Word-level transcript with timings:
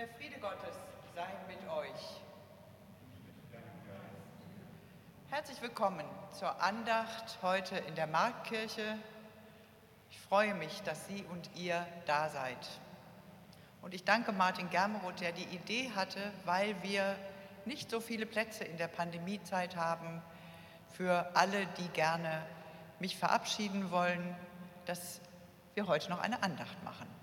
Der 0.00 0.08
Friede 0.08 0.40
Gottes 0.40 0.74
sei 1.14 1.26
mit 1.46 1.58
euch. 1.68 2.22
Herzlich 5.28 5.60
willkommen 5.60 6.06
zur 6.32 6.58
Andacht 6.62 7.36
heute 7.42 7.76
in 7.76 7.94
der 7.96 8.06
Marktkirche. 8.06 8.96
Ich 10.10 10.18
freue 10.18 10.54
mich, 10.54 10.80
dass 10.84 11.06
Sie 11.06 11.22
und 11.30 11.50
ihr 11.54 11.86
da 12.06 12.30
seid. 12.30 12.56
Und 13.82 13.92
ich 13.92 14.04
danke 14.04 14.32
Martin 14.32 14.70
Germeroth, 14.70 15.20
der 15.20 15.32
die 15.32 15.54
Idee 15.54 15.90
hatte, 15.94 16.32
weil 16.46 16.82
wir 16.82 17.14
nicht 17.66 17.90
so 17.90 18.00
viele 18.00 18.24
Plätze 18.24 18.64
in 18.64 18.78
der 18.78 18.88
Pandemiezeit 18.88 19.76
haben, 19.76 20.22
für 20.88 21.30
alle, 21.34 21.66
die 21.76 21.88
gerne 21.88 22.40
mich 23.00 23.18
verabschieden 23.18 23.90
wollen, 23.90 24.34
dass 24.86 25.20
wir 25.74 25.88
heute 25.88 26.08
noch 26.08 26.20
eine 26.20 26.42
Andacht 26.42 26.82
machen. 26.84 27.19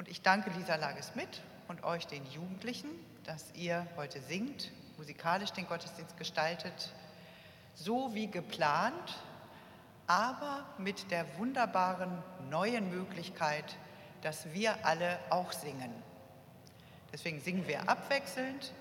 Und 0.00 0.08
ich 0.08 0.22
danke 0.22 0.48
Lisa 0.56 0.76
Lages 0.76 1.14
mit 1.14 1.42
und 1.68 1.84
euch 1.84 2.06
den 2.06 2.24
Jugendlichen, 2.30 2.88
dass 3.24 3.52
ihr 3.54 3.86
heute 3.98 4.18
singt, 4.22 4.72
musikalisch 4.96 5.50
den 5.50 5.66
Gottesdienst 5.66 6.16
gestaltet, 6.16 6.94
so 7.74 8.14
wie 8.14 8.26
geplant, 8.26 9.18
aber 10.06 10.64
mit 10.78 11.10
der 11.10 11.26
wunderbaren 11.36 12.22
neuen 12.48 12.88
Möglichkeit, 12.88 13.76
dass 14.22 14.50
wir 14.54 14.86
alle 14.86 15.18
auch 15.28 15.52
singen. 15.52 15.92
Deswegen 17.12 17.42
singen 17.42 17.68
wir 17.68 17.86
abwechselnd 17.86 18.72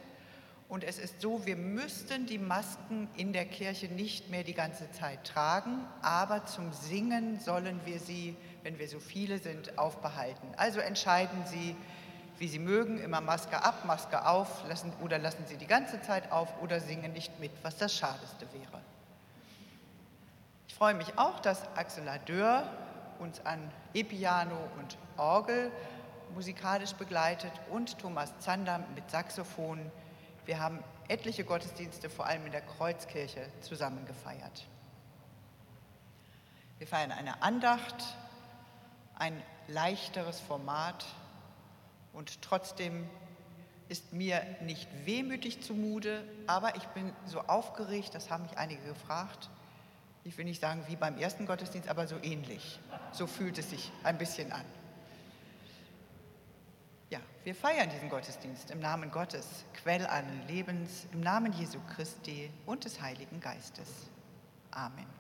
und 0.70 0.86
es 0.86 1.00
ist 1.00 1.20
so, 1.20 1.46
wir 1.46 1.58
müssten 1.58 2.28
die 2.28 2.38
Masken 2.38 3.10
in 3.18 3.34
der 3.34 3.46
Kirche 3.46 3.88
nicht 3.88 4.30
mehr 4.30 4.46
die 4.46 4.54
ganze 4.54 4.90
Zeit 4.92 5.26
tragen, 5.26 5.86
aber 6.02 6.46
zum 6.46 6.72
Singen 6.72 7.42
sollen 7.42 7.82
wir 7.84 8.00
sie, 8.00 8.38
wenn 8.64 8.80
wir 8.80 8.88
so 8.88 9.00
viele 9.00 9.40
sind, 9.40 9.78
aufbehalten. 9.78 10.48
Also 10.58 10.80
entscheiden 10.80 11.46
Sie, 11.46 11.76
wie 12.38 12.48
Sie 12.48 12.60
mögen, 12.60 13.00
immer 13.00 13.22
Maske 13.22 13.64
ab, 13.64 13.86
Maske 13.86 14.26
auf, 14.26 14.68
lassen, 14.68 14.94
oder 15.02 15.18
lassen 15.18 15.46
Sie 15.48 15.58
die 15.58 15.68
ganze 15.68 16.02
Zeit 16.02 16.32
auf 16.32 16.62
oder 16.62 16.80
singen 16.80 17.14
nicht 17.14 17.40
mit, 17.40 17.52
was 17.64 17.78
das 17.78 17.96
Schadeste 17.96 18.48
wäre. 18.54 18.82
Ich 20.68 20.76
freue 20.76 20.94
mich 20.94 21.18
auch, 21.18 21.40
dass 21.40 21.64
Axel 21.76 22.04
Ladeur 22.06 22.64
uns 23.20 23.46
an 23.46 23.60
E-Piano 23.94 24.58
und 24.78 24.98
Orgel 25.18 25.72
musikalisch 26.34 26.94
begleitet 26.94 27.52
und 27.70 27.98
Thomas 28.00 28.38
Zander 28.40 28.80
mit 28.96 29.10
Saxophon 29.10 29.92
wir 30.50 30.60
haben 30.60 30.84
etliche 31.10 31.44
Gottesdienste, 31.44 32.10
vor 32.10 32.26
allem 32.26 32.44
in 32.48 32.52
der 32.52 32.62
Kreuzkirche, 32.62 33.52
zusammen 33.62 34.04
gefeiert. 34.08 34.66
Wir 36.80 36.88
feiern 36.88 37.12
eine 37.12 37.44
Andacht, 37.44 38.18
ein 39.20 39.42
leichteres 39.68 40.40
Format 40.40 41.06
und 42.14 42.42
trotzdem 42.42 43.08
ist 43.90 44.14
mir 44.14 44.44
nicht 44.62 44.88
wehmütig 45.06 45.62
zumute, 45.62 46.24
aber 46.48 46.76
ich 46.76 46.84
bin 46.90 47.12
so 47.26 47.42
aufgeregt, 47.42 48.14
das 48.14 48.30
haben 48.30 48.44
mich 48.44 48.58
einige 48.58 48.82
gefragt. 48.84 49.50
Ich 50.24 50.38
will 50.38 50.46
nicht 50.46 50.62
sagen 50.62 50.84
wie 50.88 50.96
beim 50.96 51.18
ersten 51.18 51.46
Gottesdienst, 51.46 51.90
aber 51.90 52.08
so 52.08 52.18
ähnlich. 52.22 52.80
So 53.12 53.26
fühlt 53.26 53.58
es 53.58 53.70
sich 53.72 53.92
ein 54.04 54.18
bisschen 54.18 54.52
an. 54.52 54.66
Ja, 57.10 57.20
wir 57.44 57.56
feiern 57.56 57.90
diesen 57.90 58.10
Gottesdienst 58.10 58.70
im 58.70 58.80
Namen 58.80 59.10
Gottes, 59.10 59.66
Quell 59.82 60.06
allen 60.06 60.48
Lebens, 60.48 61.08
im 61.12 61.22
Namen 61.22 61.52
Jesu 61.54 61.80
Christi 61.96 62.52
und 62.68 62.86
des 62.86 63.02
Heiligen 63.02 63.40
Geistes. 63.40 63.90
Amen. 64.70 65.19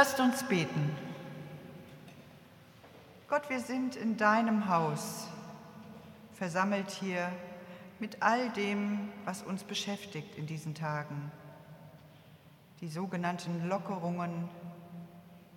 Lasst 0.00 0.20
uns 0.20 0.44
beten. 0.44 0.96
Gott, 3.26 3.50
wir 3.50 3.58
sind 3.58 3.96
in 3.96 4.16
deinem 4.16 4.68
Haus, 4.68 5.26
versammelt 6.34 6.88
hier 6.92 7.32
mit 7.98 8.22
all 8.22 8.48
dem, 8.50 9.08
was 9.24 9.42
uns 9.42 9.64
beschäftigt 9.64 10.36
in 10.36 10.46
diesen 10.46 10.76
Tagen. 10.76 11.32
Die 12.80 12.86
sogenannten 12.86 13.68
Lockerungen, 13.68 14.48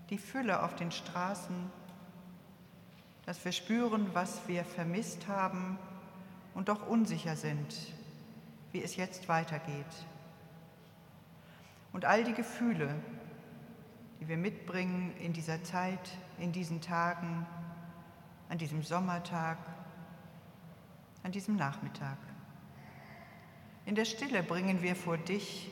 die 0.09 0.17
Fülle 0.17 0.63
auf 0.63 0.73
den 0.73 0.91
Straßen, 0.91 1.71
dass 3.27 3.45
wir 3.45 3.51
spüren, 3.51 4.09
was 4.13 4.47
wir 4.47 4.65
vermisst 4.65 5.27
haben 5.27 5.77
und 6.55 6.67
doch 6.67 6.87
unsicher 6.87 7.35
sind, 7.35 7.75
wie 8.71 8.81
es 8.81 8.95
jetzt 8.95 9.29
weitergeht. 9.29 10.07
Und 11.93 12.05
all 12.05 12.23
die 12.23 12.33
Gefühle, 12.33 12.95
die 14.21 14.27
wir 14.27 14.37
mitbringen 14.37 15.15
in 15.19 15.33
dieser 15.33 15.63
Zeit, 15.63 16.11
in 16.37 16.51
diesen 16.51 16.79
Tagen, 16.79 17.47
an 18.49 18.59
diesem 18.59 18.83
Sommertag, 18.83 19.57
an 21.23 21.31
diesem 21.31 21.55
Nachmittag. 21.55 22.17
In 23.87 23.95
der 23.95 24.05
Stille 24.05 24.43
bringen 24.43 24.83
wir 24.83 24.95
vor 24.95 25.17
dich, 25.17 25.71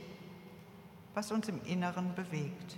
was 1.13 1.32
uns 1.32 1.48
im 1.48 1.63
Inneren 1.65 2.15
bewegt. 2.15 2.75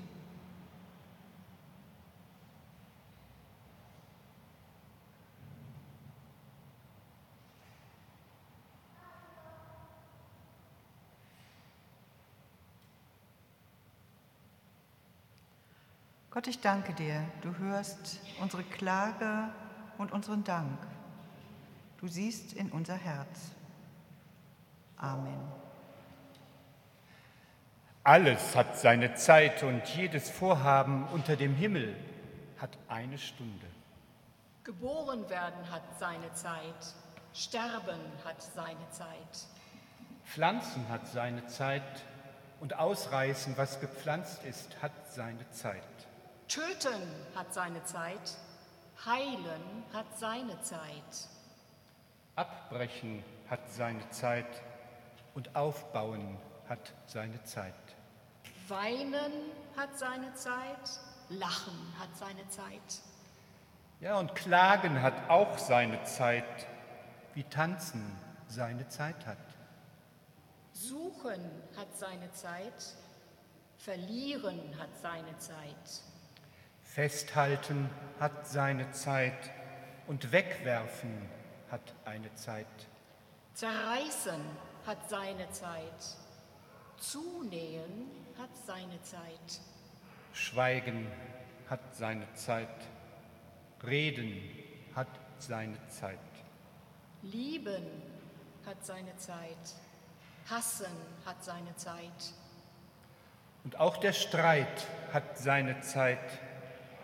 Gott, 16.34 16.48
ich 16.48 16.62
danke 16.62 16.94
dir, 16.94 17.26
du 17.42 17.58
hörst 17.58 18.22
unsere 18.40 18.64
Klage 18.64 19.50
und 19.98 20.14
unseren 20.14 20.46
Dank. 20.46 20.80
Du 21.98 22.08
siehst 22.08 22.54
in 22.54 22.72
unser 22.72 22.96
Herz. 22.96 23.52
Amen. 24.96 25.42
Alles 28.06 28.56
hat 28.56 28.78
seine 28.80 29.14
Zeit 29.16 29.62
und 29.64 29.86
jedes 29.90 30.30
Vorhaben 30.30 31.06
unter 31.10 31.36
dem 31.36 31.54
Himmel 31.54 31.98
hat 32.60 32.78
eine 32.88 33.18
Stunde. 33.18 33.68
Geboren 34.64 35.30
werden 35.30 35.70
hat 35.70 35.84
seine 36.00 36.32
Zeit, 36.32 36.96
Sterben 37.34 38.00
hat 38.24 38.42
seine 38.42 38.90
Zeit. 38.92 39.48
Pflanzen 40.24 40.88
hat 40.88 41.10
seine 41.10 41.46
Zeit 41.48 42.06
und 42.62 42.80
Ausreißen, 42.80 43.58
was 43.58 43.82
gepflanzt 43.82 44.46
ist, 44.46 44.82
hat 44.82 44.94
seine 45.12 45.50
Zeit. 45.50 45.84
Töten 46.51 47.01
hat 47.34 47.53
seine 47.53 47.81
Zeit, 47.86 48.38
heilen 49.05 49.86
hat 49.93 50.20
seine 50.20 50.62
Zeit. 50.62 51.29
Abbrechen 52.36 53.24
hat 53.50 53.72
seine 53.72 54.10
Zeit 54.10 54.62
und 55.34 55.55
aufbauen 55.55 56.38
hat 56.67 56.91
seine 57.08 57.41
Zeit. 57.43 57.74
Weinen 58.67 59.31
hat 59.77 59.98
seine 59.98 60.34
Zeit, 60.34 61.00
lachen 61.29 61.93
hat 61.98 62.17
seine 62.17 62.46
Zeit. 62.50 63.01
Ja, 64.01 64.20
und 64.20 64.36
klagen 64.36 65.01
hat 65.01 65.29
auch 65.29 65.58
seine 65.58 66.03
Zeit, 66.03 66.67
wie 67.34 67.46
tanzen 67.46 68.13
seine 68.50 68.89
Zeit 68.89 69.25
hat. 69.25 69.38
Suchen 70.74 71.50
hat 71.77 71.96
seine 71.96 72.29
Zeit, 72.34 72.98
verlieren 73.77 74.77
hat 74.77 74.89
seine 75.01 75.38
Zeit. 75.38 76.11
Festhalten 76.94 77.90
hat 78.20 78.46
seine 78.46 78.92
Zeit 78.92 79.50
und 80.08 80.34
wegwerfen 80.34 81.30
hat 81.70 81.94
eine 82.04 82.34
Zeit. 82.36 82.68
Zerreißen 83.54 84.42
hat 84.86 85.10
seine 85.10 85.50
Zeit. 85.52 86.18
Zunähen 86.98 88.12
hat 88.38 88.50
seine 88.68 89.02
Zeit. 89.04 89.62
Schweigen 90.34 91.08
hat 91.70 91.96
seine 91.96 92.28
Zeit. 92.34 92.68
Reden 93.88 94.52
hat 94.94 95.08
seine 95.38 95.78
Zeit. 95.88 96.20
Lieben 97.22 97.86
hat 98.66 98.86
seine 98.86 99.16
Zeit. 99.16 99.76
Hassen 100.50 100.92
hat 101.26 101.42
seine 101.42 101.74
Zeit. 101.78 102.34
Und 103.64 103.80
auch 103.80 103.96
der 103.96 104.12
Streit 104.12 104.88
hat 105.14 105.38
seine 105.38 105.80
Zeit 105.80 106.20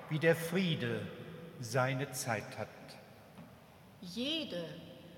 wie 0.09 0.19
der 0.19 0.35
Friede 0.35 1.05
seine 1.59 2.11
Zeit 2.11 2.57
hat. 2.57 2.67
Jede, 4.01 4.63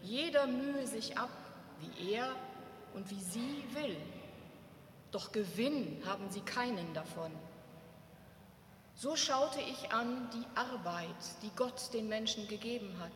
jeder 0.01 0.48
mühe 0.48 0.88
sich 0.88 1.17
ab, 1.17 1.29
wie 1.79 2.13
er 2.13 2.36
und 2.93 3.10
wie 3.10 3.22
sie 3.22 3.63
will. 3.74 3.98
Doch 5.12 5.31
Gewinn 5.31 6.01
haben 6.05 6.29
sie 6.29 6.41
keinen 6.41 6.93
davon. 6.93 7.31
So 8.96 9.15
schaute 9.15 9.62
ich 9.62 9.91
an 9.91 10.29
die 10.34 10.60
Arbeit, 10.60 11.15
die 11.41 11.51
Gott 11.55 11.93
den 11.93 12.10
Menschen 12.10 12.48
gegeben 12.48 12.96
hat, 13.00 13.12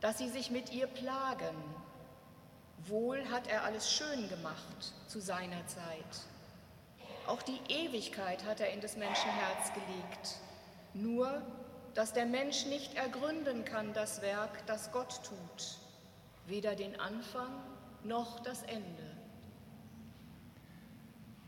dass 0.00 0.18
sie 0.18 0.28
sich 0.28 0.50
mit 0.50 0.72
ihr 0.72 0.86
plagen. 0.86 1.56
Wohl 2.86 3.24
hat 3.30 3.46
er 3.46 3.64
alles 3.64 3.92
schön 3.92 4.28
gemacht 4.28 4.92
zu 5.06 5.20
seiner 5.20 5.66
Zeit. 5.66 6.26
Auch 7.26 7.42
die 7.42 7.60
Ewigkeit 7.68 8.44
hat 8.44 8.60
er 8.60 8.72
in 8.72 8.80
des 8.80 8.96
Menschen 8.96 9.30
Herz 9.30 9.72
gelegt. 9.72 10.40
Nur, 10.94 11.42
dass 11.94 12.12
der 12.12 12.26
Mensch 12.26 12.66
nicht 12.66 12.94
ergründen 12.94 13.64
kann 13.64 13.92
das 13.92 14.22
Werk, 14.22 14.66
das 14.66 14.92
Gott 14.92 15.20
tut, 15.24 15.78
weder 16.46 16.74
den 16.74 16.98
Anfang 16.98 17.50
noch 18.04 18.40
das 18.40 18.62
Ende. 18.62 19.08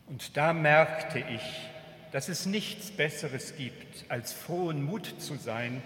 Und 0.06 0.36
da 0.36 0.52
merkte 0.52 1.20
ich, 1.20 1.70
dass 2.12 2.28
es 2.28 2.46
nichts 2.46 2.90
Besseres 2.90 3.56
gibt, 3.56 4.10
als 4.10 4.32
frohen 4.32 4.82
Mut 4.82 5.14
zu 5.20 5.36
sein 5.36 5.82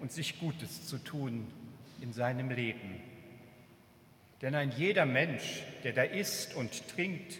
und 0.00 0.10
sich 0.10 0.40
Gutes 0.40 0.86
zu 0.86 0.98
tun 0.98 1.46
in 2.00 2.12
seinem 2.12 2.50
Leben. 2.50 3.00
Denn 4.42 4.54
ein 4.54 4.72
jeder 4.72 5.06
Mensch, 5.06 5.62
der 5.84 5.92
da 5.92 6.02
isst 6.02 6.54
und 6.54 6.88
trinkt 6.88 7.38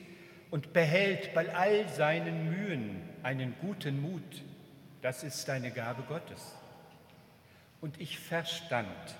und 0.50 0.72
behält 0.72 1.34
bei 1.34 1.52
all 1.54 1.88
seinen 1.88 2.50
Mühen 2.50 3.02
einen 3.22 3.54
guten 3.60 4.00
Mut, 4.00 4.42
das 5.02 5.22
ist 5.22 5.48
eine 5.48 5.70
Gabe 5.70 6.02
Gottes. 6.02 6.54
Und 7.80 8.00
ich 8.00 8.18
verstand, 8.18 9.16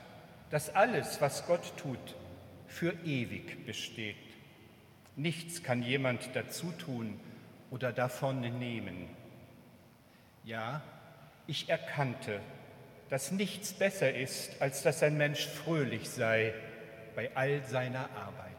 dass 0.50 0.74
alles, 0.74 1.20
was 1.20 1.46
Gott 1.46 1.76
tut, 1.76 2.16
für 2.66 2.92
ewig 3.04 3.64
besteht. 3.66 4.16
Nichts 5.16 5.62
kann 5.62 5.82
jemand 5.82 6.30
dazu 6.34 6.72
tun 6.72 7.18
oder 7.70 7.92
davon 7.92 8.40
nehmen. 8.40 9.08
Ja, 10.44 10.82
ich 11.46 11.68
erkannte, 11.68 12.40
dass 13.08 13.32
nichts 13.32 13.72
besser 13.72 14.14
ist, 14.14 14.62
als 14.62 14.82
dass 14.82 15.02
ein 15.02 15.16
Mensch 15.16 15.46
fröhlich 15.46 16.08
sei 16.08 16.54
bei 17.16 17.30
all 17.34 17.64
seiner 17.64 18.08
Arbeit. 18.16 18.49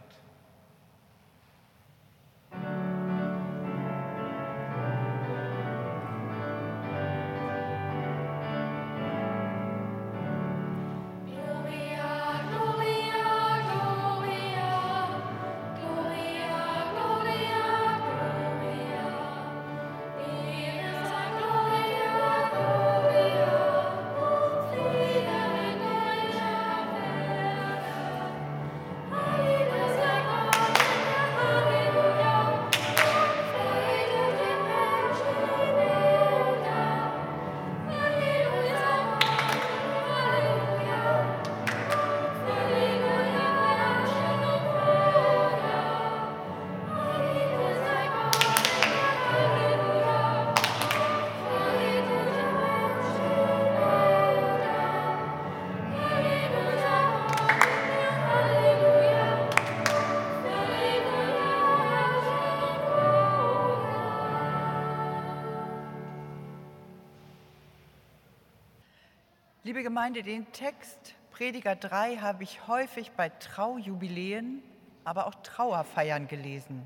Liebe 69.71 69.83
Gemeinde, 69.83 70.21
den 70.21 70.51
Text 70.51 71.15
Prediger 71.31 71.77
3 71.77 72.17
habe 72.17 72.43
ich 72.43 72.67
häufig 72.67 73.11
bei 73.11 73.29
Traujubiläen, 73.29 74.61
aber 75.05 75.27
auch 75.27 75.35
Trauerfeiern 75.43 76.27
gelesen. 76.27 76.85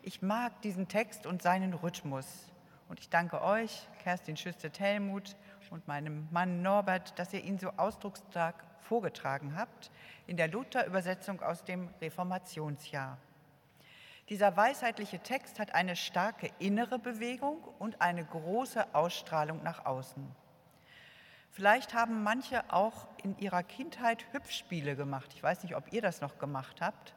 Ich 0.00 0.22
mag 0.22 0.62
diesen 0.62 0.86
Text 0.86 1.26
und 1.26 1.42
seinen 1.42 1.74
Rhythmus. 1.74 2.52
Und 2.88 3.00
ich 3.00 3.08
danke 3.08 3.42
euch, 3.42 3.88
Kerstin 4.04 4.36
Schüste-Tellmuth 4.36 5.34
und 5.70 5.88
meinem 5.88 6.28
Mann 6.30 6.62
Norbert, 6.62 7.18
dass 7.18 7.32
ihr 7.32 7.42
ihn 7.42 7.58
so 7.58 7.70
ausdrucksstark 7.70 8.54
vorgetragen 8.78 9.56
habt 9.56 9.90
in 10.28 10.36
der 10.36 10.46
Luther-Übersetzung 10.46 11.42
aus 11.42 11.64
dem 11.64 11.88
Reformationsjahr. 12.00 13.18
Dieser 14.28 14.56
weisheitliche 14.56 15.18
Text 15.18 15.58
hat 15.58 15.74
eine 15.74 15.96
starke 15.96 16.50
innere 16.60 17.00
Bewegung 17.00 17.64
und 17.80 18.00
eine 18.00 18.24
große 18.24 18.94
Ausstrahlung 18.94 19.64
nach 19.64 19.84
außen. 19.86 20.43
Vielleicht 21.54 21.94
haben 21.94 22.24
manche 22.24 22.64
auch 22.72 23.06
in 23.22 23.38
ihrer 23.38 23.62
Kindheit 23.62 24.24
Hüpfspiele 24.32 24.96
gemacht. 24.96 25.30
Ich 25.36 25.42
weiß 25.42 25.62
nicht, 25.62 25.76
ob 25.76 25.92
ihr 25.92 26.02
das 26.02 26.20
noch 26.20 26.38
gemacht 26.40 26.80
habt. 26.80 27.14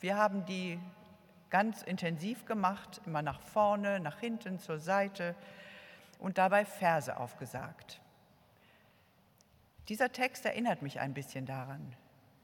Wir 0.00 0.18
haben 0.18 0.44
die 0.44 0.78
ganz 1.48 1.80
intensiv 1.80 2.44
gemacht, 2.44 3.00
immer 3.06 3.22
nach 3.22 3.40
vorne, 3.40 3.98
nach 3.98 4.20
hinten, 4.20 4.58
zur 4.58 4.78
Seite 4.78 5.34
und 6.18 6.36
dabei 6.36 6.66
Verse 6.66 7.16
aufgesagt. 7.16 8.02
Dieser 9.88 10.12
Text 10.12 10.44
erinnert 10.44 10.82
mich 10.82 11.00
ein 11.00 11.14
bisschen 11.14 11.46
daran. 11.46 11.96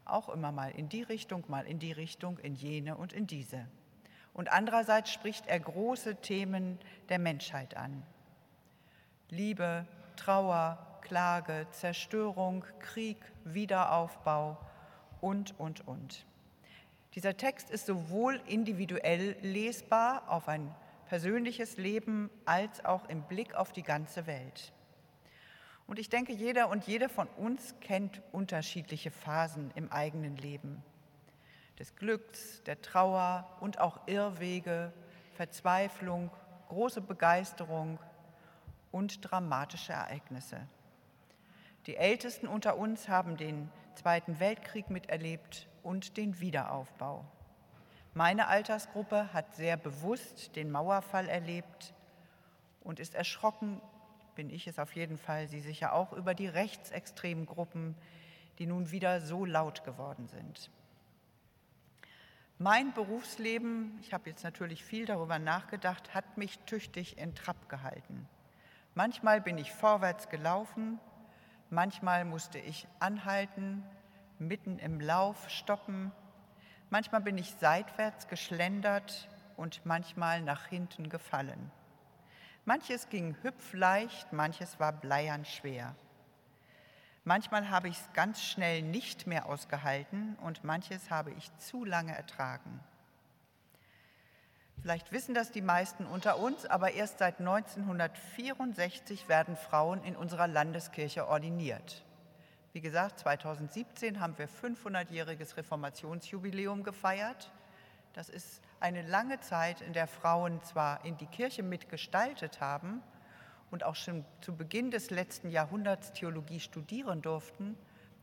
Auch 0.06 0.30
immer 0.30 0.52
mal 0.52 0.70
in 0.70 0.88
die 0.88 1.02
Richtung, 1.02 1.44
mal 1.48 1.66
in 1.66 1.78
die 1.78 1.92
Richtung, 1.92 2.38
in 2.38 2.54
jene 2.54 2.96
und 2.96 3.12
in 3.12 3.26
diese. 3.26 3.66
Und 4.32 4.50
andererseits 4.50 5.12
spricht 5.12 5.46
er 5.48 5.60
große 5.60 6.16
Themen 6.16 6.78
der 7.10 7.18
Menschheit 7.18 7.76
an. 7.76 8.02
Liebe, 9.28 9.86
Trauer, 10.16 10.85
Klage, 11.00 11.66
Zerstörung, 11.70 12.64
Krieg, 12.78 13.18
Wiederaufbau 13.44 14.58
und, 15.20 15.58
und, 15.58 15.86
und. 15.86 16.26
Dieser 17.14 17.36
Text 17.36 17.70
ist 17.70 17.86
sowohl 17.86 18.40
individuell 18.46 19.36
lesbar 19.40 20.28
auf 20.28 20.48
ein 20.48 20.74
persönliches 21.06 21.76
Leben 21.76 22.30
als 22.44 22.84
auch 22.84 23.08
im 23.08 23.22
Blick 23.22 23.54
auf 23.54 23.72
die 23.72 23.82
ganze 23.82 24.26
Welt. 24.26 24.72
Und 25.86 25.98
ich 25.98 26.08
denke, 26.08 26.32
jeder 26.32 26.68
und 26.68 26.86
jede 26.86 27.08
von 27.08 27.28
uns 27.36 27.74
kennt 27.80 28.20
unterschiedliche 28.32 29.10
Phasen 29.10 29.70
im 29.76 29.90
eigenen 29.92 30.36
Leben. 30.36 30.82
Des 31.78 31.94
Glücks, 31.94 32.62
der 32.64 32.82
Trauer 32.82 33.48
und 33.60 33.78
auch 33.80 34.06
Irrwege, 34.06 34.92
Verzweiflung, 35.34 36.30
große 36.68 37.00
Begeisterung 37.00 37.98
und 38.90 39.30
dramatische 39.30 39.92
Ereignisse. 39.92 40.66
Die 41.86 41.96
Ältesten 41.96 42.48
unter 42.48 42.76
uns 42.76 43.08
haben 43.08 43.36
den 43.36 43.70
Zweiten 43.94 44.40
Weltkrieg 44.40 44.90
miterlebt 44.90 45.68
und 45.84 46.16
den 46.16 46.40
Wiederaufbau. 46.40 47.24
Meine 48.12 48.48
Altersgruppe 48.48 49.32
hat 49.32 49.54
sehr 49.54 49.76
bewusst 49.76 50.56
den 50.56 50.72
Mauerfall 50.72 51.28
erlebt 51.28 51.94
und 52.80 52.98
ist 52.98 53.14
erschrocken, 53.14 53.80
bin 54.34 54.50
ich 54.50 54.66
es 54.66 54.80
auf 54.80 54.96
jeden 54.96 55.16
Fall, 55.16 55.46
Sie 55.46 55.60
sicher 55.60 55.92
auch, 55.92 56.12
über 56.12 56.34
die 56.34 56.48
rechtsextremen 56.48 57.46
Gruppen, 57.46 57.94
die 58.58 58.66
nun 58.66 58.90
wieder 58.90 59.20
so 59.20 59.44
laut 59.44 59.84
geworden 59.84 60.26
sind. 60.26 60.70
Mein 62.58 62.94
Berufsleben, 62.94 63.96
ich 64.00 64.12
habe 64.12 64.28
jetzt 64.30 64.42
natürlich 64.42 64.82
viel 64.82 65.06
darüber 65.06 65.38
nachgedacht, 65.38 66.14
hat 66.14 66.36
mich 66.36 66.58
tüchtig 66.60 67.18
in 67.18 67.34
Trab 67.34 67.68
gehalten. 67.68 68.26
Manchmal 68.94 69.40
bin 69.40 69.58
ich 69.58 69.70
vorwärts 69.70 70.30
gelaufen, 70.30 70.98
manchmal 71.76 72.24
musste 72.24 72.58
ich 72.58 72.88
anhalten, 73.00 73.84
mitten 74.38 74.78
im 74.78 74.98
Lauf 74.98 75.50
stoppen. 75.50 76.10
Manchmal 76.88 77.20
bin 77.20 77.36
ich 77.36 77.50
seitwärts 77.60 78.28
geschlendert 78.28 79.28
und 79.58 79.84
manchmal 79.84 80.40
nach 80.40 80.68
hinten 80.68 81.10
gefallen. 81.10 81.70
Manches 82.64 83.10
ging 83.10 83.36
hüpfleicht, 83.42 84.32
manches 84.32 84.80
war 84.80 84.92
bleiern 84.92 85.44
schwer. 85.44 85.94
Manchmal 87.24 87.68
habe 87.68 87.88
ich 87.88 87.98
es 87.98 88.12
ganz 88.14 88.42
schnell 88.42 88.80
nicht 88.80 89.26
mehr 89.26 89.44
ausgehalten 89.44 90.34
und 90.36 90.64
manches 90.64 91.10
habe 91.10 91.32
ich 91.32 91.54
zu 91.58 91.84
lange 91.84 92.16
ertragen. 92.16 92.80
Vielleicht 94.82 95.10
wissen 95.12 95.34
das 95.34 95.50
die 95.50 95.62
meisten 95.62 96.06
unter 96.06 96.38
uns, 96.38 96.66
aber 96.66 96.92
erst 96.92 97.18
seit 97.18 97.40
1964 97.40 99.28
werden 99.28 99.56
Frauen 99.56 100.04
in 100.04 100.16
unserer 100.16 100.46
Landeskirche 100.46 101.26
ordiniert. 101.26 102.04
Wie 102.72 102.80
gesagt, 102.80 103.20
2017 103.20 104.20
haben 104.20 104.36
wir 104.36 104.48
500-jähriges 104.48 105.56
Reformationsjubiläum 105.56 106.82
gefeiert. 106.82 107.50
Das 108.12 108.28
ist 108.28 108.60
eine 108.80 109.02
lange 109.02 109.40
Zeit, 109.40 109.80
in 109.80 109.92
der 109.94 110.06
Frauen 110.06 110.62
zwar 110.62 111.04
in 111.04 111.16
die 111.16 111.26
Kirche 111.26 111.62
mitgestaltet 111.62 112.60
haben 112.60 113.02
und 113.70 113.82
auch 113.82 113.96
schon 113.96 114.24
zu 114.40 114.54
Beginn 114.54 114.90
des 114.90 115.10
letzten 115.10 115.48
Jahrhunderts 115.48 116.12
Theologie 116.12 116.60
studieren 116.60 117.22
durften, 117.22 117.76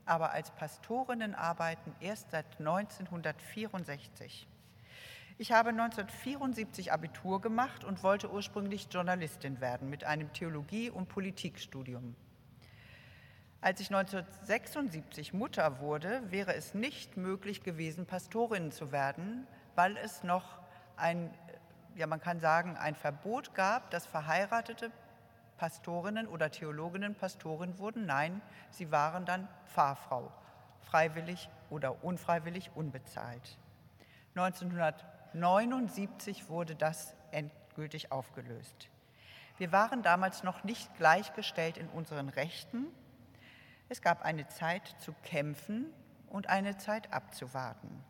aber 0.06 0.32
als 0.32 0.52
Pastorinnen 0.52 1.34
arbeiten 1.36 1.96
erst 2.00 2.32
seit 2.32 2.46
1964. 2.60 4.48
Ich 5.44 5.52
habe 5.52 5.72
1974 5.72 6.94
Abitur 6.94 7.42
gemacht 7.42 7.84
und 7.84 8.02
wollte 8.02 8.32
ursprünglich 8.32 8.88
Journalistin 8.90 9.60
werden 9.60 9.90
mit 9.90 10.06
einem 10.06 10.32
Theologie- 10.32 10.90
und 10.90 11.10
Politikstudium. 11.10 12.16
Als 13.60 13.82
ich 13.82 13.90
1976 13.94 15.34
Mutter 15.34 15.82
wurde, 15.82 16.22
wäre 16.32 16.56
es 16.56 16.74
nicht 16.74 17.18
möglich 17.18 17.62
gewesen, 17.62 18.06
Pastorin 18.06 18.72
zu 18.72 18.94
werden, 18.94 19.46
weil 19.76 19.98
es 19.98 20.24
noch 20.24 20.62
ein, 20.96 21.30
ja 21.98 22.08
man 22.08 22.22
kann 22.22 22.40
sagen, 22.40 22.78
ein 22.78 22.96
Verbot 22.96 23.54
gab, 23.54 23.92
dass 23.92 24.06
verheiratete 24.06 24.92
Pastorinnen 25.58 26.26
oder 26.26 26.52
Theologinnen 26.52 27.16
Pastorin 27.16 27.78
wurden. 27.80 28.06
Nein, 28.06 28.42
sie 28.70 28.92
waren 28.94 29.26
dann 29.26 29.50
Pfarrfrau, 29.66 30.32
freiwillig 30.80 31.50
oder 31.70 32.02
unfreiwillig 32.02 32.72
unbezahlt. 32.76 33.58
1979 35.34 36.50
wurde 36.50 36.76
das 36.76 37.16
endgültig 37.32 38.12
aufgelöst. 38.12 38.90
Wir 39.58 39.72
waren 39.72 40.02
damals 40.04 40.44
noch 40.44 40.64
nicht 40.64 40.96
gleichgestellt 40.96 41.78
in 41.78 41.88
unseren 41.90 42.30
Rechten 42.30 42.88
es 43.94 44.02
gab 44.02 44.24
eine 44.24 44.48
Zeit 44.48 44.96
zu 45.00 45.14
kämpfen 45.24 45.86
und 46.28 46.50
eine 46.50 46.78
Zeit 46.78 47.14
abzuwarten. 47.14 48.04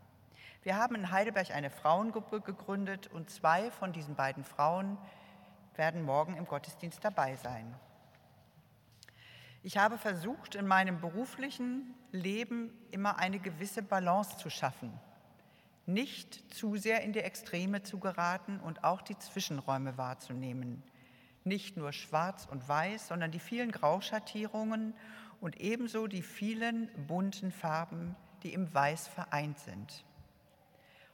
Wir 0.62 0.78
haben 0.78 0.96
in 0.96 1.12
Heidelberg 1.12 1.52
eine 1.52 1.70
Frauengruppe 1.70 2.40
gegründet 2.40 3.08
und 3.08 3.30
zwei 3.30 3.70
von 3.70 3.92
diesen 3.92 4.16
beiden 4.16 4.46
Frauen 4.46 4.98
werden 5.76 6.04
morgen 6.04 6.38
im 6.38 6.46
Gottesdienst 6.46 7.04
dabei 7.04 7.36
sein. 7.36 7.76
Ich 9.62 9.78
habe 9.78 9.98
versucht, 9.98 10.56
in 10.56 10.68
meinem 10.68 11.02
beruflichen 11.02 11.94
Leben 12.12 12.72
immer 12.92 13.18
eine 13.18 13.40
gewisse 13.40 13.82
Balance 13.82 14.38
zu 14.38 14.50
schaffen, 14.50 14.98
nicht 15.86 16.54
zu 16.54 16.78
sehr 16.78 17.02
in 17.02 17.14
die 17.14 17.20
Extreme 17.20 17.84
zu 17.84 18.00
geraten 18.00 18.60
und 18.60 18.84
auch 18.84 19.02
die 19.02 19.18
Zwischenräume 19.18 19.98
wahrzunehmen. 19.98 20.84
Nicht 21.44 21.76
nur 21.76 21.92
schwarz 21.92 22.48
und 22.50 22.68
weiß, 22.68 23.10
sondern 23.10 23.32
die 23.32 23.40
vielen 23.40 23.72
Grauschattierungen 23.72 24.94
und 25.42 25.60
ebenso 25.60 26.08
die 26.08 26.22
vielen 26.22 26.88
bunten 27.08 27.52
Farben, 27.52 28.16
die 28.44 28.54
im 28.54 28.74
Weiß 28.74 29.08
vereint 29.08 29.60
sind. 29.60 30.06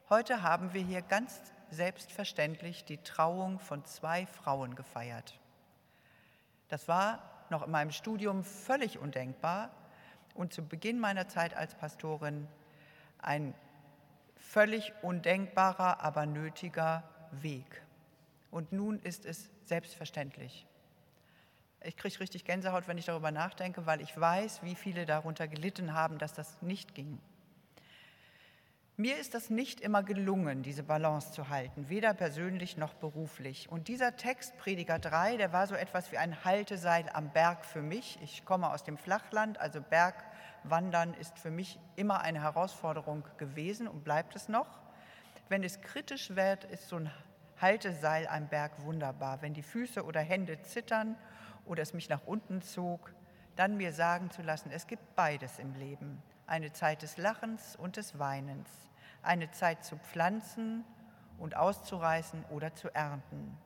Heute 0.09 0.43
haben 0.43 0.73
wir 0.73 0.81
hier 0.81 1.01
ganz 1.01 1.41
selbstverständlich 1.71 2.85
die 2.85 2.97
Trauung 2.97 3.59
von 3.59 3.85
zwei 3.85 4.25
Frauen 4.25 4.75
gefeiert. 4.75 5.39
Das 6.67 6.87
war 6.87 7.45
noch 7.49 7.65
in 7.65 7.71
meinem 7.71 7.91
Studium 7.91 8.43
völlig 8.43 8.99
undenkbar 8.99 9.71
und 10.35 10.53
zu 10.53 10.63
Beginn 10.63 10.99
meiner 10.99 11.27
Zeit 11.27 11.55
als 11.55 11.73
Pastorin 11.75 12.47
ein 13.19 13.53
völlig 14.39 14.93
undenkbarer, 15.01 16.01
aber 16.01 16.25
nötiger 16.25 17.03
Weg. 17.31 17.83
Und 18.51 18.71
nun 18.71 18.99
ist 18.99 19.25
es 19.25 19.49
selbstverständlich. 19.65 20.65
Ich 21.83 21.95
kriege 21.95 22.19
richtig 22.19 22.43
Gänsehaut, 22.43 22.87
wenn 22.87 22.97
ich 22.97 23.05
darüber 23.05 23.31
nachdenke, 23.31 23.85
weil 23.85 24.01
ich 24.01 24.19
weiß, 24.19 24.63
wie 24.63 24.75
viele 24.75 25.05
darunter 25.05 25.47
gelitten 25.47 25.93
haben, 25.93 26.17
dass 26.17 26.33
das 26.33 26.61
nicht 26.61 26.95
ging. 26.95 27.19
Mir 28.99 29.17
ist 29.17 29.33
das 29.33 29.49
nicht 29.49 29.79
immer 29.79 30.03
gelungen, 30.03 30.61
diese 30.61 30.83
Balance 30.83 31.31
zu 31.31 31.47
halten, 31.47 31.87
weder 31.87 32.13
persönlich 32.13 32.75
noch 32.75 32.93
beruflich. 32.95 33.71
Und 33.71 33.87
dieser 33.87 34.17
Text, 34.17 34.57
Prediger 34.57 34.99
3, 34.99 35.37
der 35.37 35.53
war 35.53 35.67
so 35.67 35.75
etwas 35.75 36.11
wie 36.11 36.17
ein 36.17 36.43
Halteseil 36.43 37.05
am 37.13 37.31
Berg 37.31 37.63
für 37.63 37.81
mich. 37.81 38.19
Ich 38.21 38.43
komme 38.43 38.69
aus 38.69 38.83
dem 38.83 38.97
Flachland, 38.97 39.57
also 39.57 39.79
Bergwandern 39.79 41.13
ist 41.13 41.39
für 41.39 41.49
mich 41.49 41.79
immer 41.95 42.19
eine 42.19 42.41
Herausforderung 42.41 43.23
gewesen 43.37 43.87
und 43.87 44.03
bleibt 44.03 44.35
es 44.35 44.49
noch. 44.49 44.67
Wenn 45.47 45.63
es 45.63 45.79
kritisch 45.79 46.35
wird, 46.35 46.65
ist 46.65 46.89
so 46.89 46.97
ein 46.97 47.09
Halteseil 47.61 48.27
am 48.27 48.49
Berg 48.49 48.83
wunderbar. 48.83 49.41
Wenn 49.41 49.53
die 49.53 49.63
Füße 49.63 50.03
oder 50.03 50.19
Hände 50.19 50.61
zittern 50.63 51.15
oder 51.63 51.83
es 51.83 51.93
mich 51.93 52.09
nach 52.09 52.27
unten 52.27 52.61
zog, 52.61 53.13
dann 53.55 53.77
mir 53.77 53.93
sagen 53.93 54.29
zu 54.29 54.41
lassen, 54.41 54.71
es 54.71 54.87
gibt 54.87 55.15
beides 55.15 55.57
im 55.57 55.73
Leben. 55.75 56.21
Eine 56.47 56.73
Zeit 56.73 57.01
des 57.01 57.15
Lachens 57.15 57.77
und 57.77 57.95
des 57.95 58.19
Weinens. 58.19 58.88
Eine 59.21 59.51
Zeit 59.51 59.83
zu 59.83 59.97
pflanzen 59.97 60.83
und 61.37 61.55
auszureißen 61.55 62.45
oder 62.49 62.73
zu 62.75 62.93
ernten. 62.93 63.57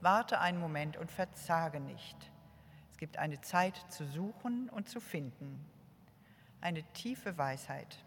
Warte 0.00 0.40
einen 0.40 0.60
Moment 0.60 0.96
und 0.96 1.10
verzage 1.10 1.80
nicht. 1.80 2.16
Es 2.92 2.98
gibt 2.98 3.18
eine 3.18 3.40
Zeit 3.40 3.76
zu 3.88 4.06
suchen 4.06 4.68
und 4.68 4.88
zu 4.88 5.00
finden. 5.00 5.64
Eine 6.60 6.82
tiefe 6.92 7.36
Weisheit. 7.38 8.04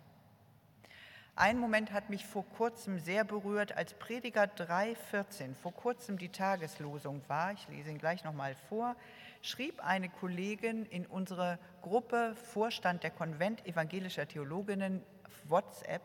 Ein 1.36 1.58
Moment 1.58 1.94
hat 1.94 2.10
mich 2.10 2.26
vor 2.26 2.44
kurzem 2.58 3.00
sehr 3.00 3.24
berührt, 3.24 3.78
als 3.78 3.94
Prediger 3.94 4.44
3,14 4.44 5.56
vor 5.56 5.74
kurzem 5.74 6.18
die 6.18 6.28
Tageslosung 6.30 7.22
war. 7.30 7.54
Ich 7.54 7.66
lese 7.70 7.90
ihn 7.90 7.98
gleich 7.98 8.26
nochmal 8.26 8.56
vor. 8.68 8.98
Schrieb 9.42 9.82
eine 9.82 10.10
Kollegin 10.10 10.86
in 10.86 11.06
unsere 11.06 11.58
Gruppe 11.82 12.36
Vorstand 12.36 13.04
der 13.04 13.12
Konvent 13.12 13.66
evangelischer 13.66 14.28
Theologinnen 14.28 15.02
WhatsApp. 15.46 16.02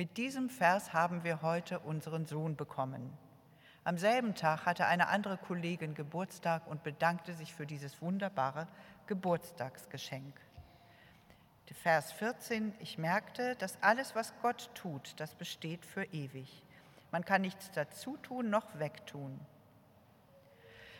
Mit 0.00 0.16
diesem 0.16 0.48
Vers 0.48 0.94
haben 0.94 1.24
wir 1.24 1.42
heute 1.42 1.78
unseren 1.78 2.24
Sohn 2.24 2.56
bekommen. 2.56 3.12
Am 3.84 3.98
selben 3.98 4.34
Tag 4.34 4.64
hatte 4.64 4.86
eine 4.86 5.08
andere 5.08 5.36
Kollegin 5.36 5.94
Geburtstag 5.94 6.66
und 6.68 6.82
bedankte 6.82 7.34
sich 7.34 7.54
für 7.54 7.66
dieses 7.66 8.00
wunderbare 8.00 8.66
Geburtstagsgeschenk. 9.08 10.32
Vers 11.82 12.12
14, 12.12 12.72
ich 12.78 12.96
merkte, 12.96 13.56
dass 13.56 13.76
alles, 13.82 14.14
was 14.14 14.32
Gott 14.40 14.70
tut, 14.74 15.20
das 15.20 15.34
besteht 15.34 15.84
für 15.84 16.04
ewig. 16.04 16.62
Man 17.10 17.26
kann 17.26 17.42
nichts 17.42 17.70
dazu 17.70 18.16
tun 18.22 18.48
noch 18.48 18.78
wegtun. 18.78 19.38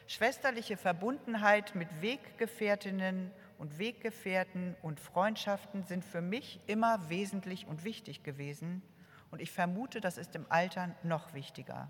Schwesterliche 0.09 0.77
Verbundenheit 0.77 1.75
mit 1.75 2.03
Weggefährtinnen 2.03 3.31
und 3.61 3.79
Weggefährten 3.79 4.75
und 4.83 4.99
Freundschaften 4.99 5.85
sind 5.85 6.05
für 6.05 6.21
mich 6.21 6.59
immer 6.67 7.09
wesentlich 7.09 7.69
und 7.69 7.85
wichtig 7.85 8.25
gewesen 8.25 8.83
und 9.31 9.41
ich 9.41 9.53
vermute, 9.53 10.01
das 10.01 10.19
ist 10.19 10.35
im 10.35 10.47
Alter 10.49 10.97
noch 11.05 11.35
wichtiger. 11.35 11.89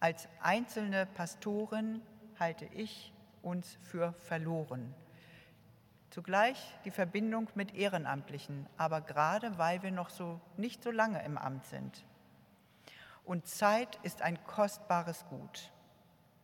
Als 0.00 0.26
einzelne 0.40 1.04
Pastorin 1.04 2.00
halte 2.38 2.64
ich 2.74 3.12
uns 3.42 3.76
für 3.82 4.14
verloren 4.14 4.94
Zugleich 6.16 6.56
die 6.86 6.90
Verbindung 6.90 7.50
mit 7.54 7.74
Ehrenamtlichen, 7.74 8.66
aber 8.78 9.02
gerade 9.02 9.58
weil 9.58 9.82
wir 9.82 9.90
noch 9.90 10.08
so 10.08 10.40
nicht 10.56 10.82
so 10.82 10.90
lange 10.90 11.22
im 11.22 11.36
Amt 11.36 11.66
sind. 11.66 12.06
Und 13.24 13.46
Zeit 13.46 13.98
ist 14.02 14.22
ein 14.22 14.42
kostbares 14.44 15.26
Gut. 15.26 15.72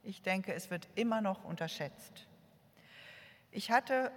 Ich 0.02 0.20
denke, 0.20 0.52
es 0.52 0.70
wird 0.70 0.88
immer 0.94 1.22
noch 1.22 1.44
unterschätzt. 1.44 2.26
Ich 3.54 3.70
hatte 3.70 4.10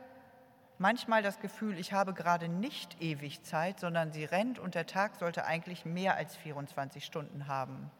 manchmal 0.77 1.21
das 1.21 1.41
Gefühl, 1.41 1.77
ich 1.77 1.91
habe 1.91 2.13
gerade 2.13 2.47
nicht 2.47 3.01
ewig 3.01 3.43
Zeit, 3.43 3.81
sondern 3.81 4.13
sie 4.13 4.23
rennt 4.23 4.59
und 4.59 4.75
der 4.75 4.87
Tag 4.87 5.17
sollte 5.17 5.45
eigentlich 5.45 5.83
mehr 5.83 6.15
als 6.15 6.37
24 6.37 7.03
Stunden 7.03 7.47
haben. 7.47 7.91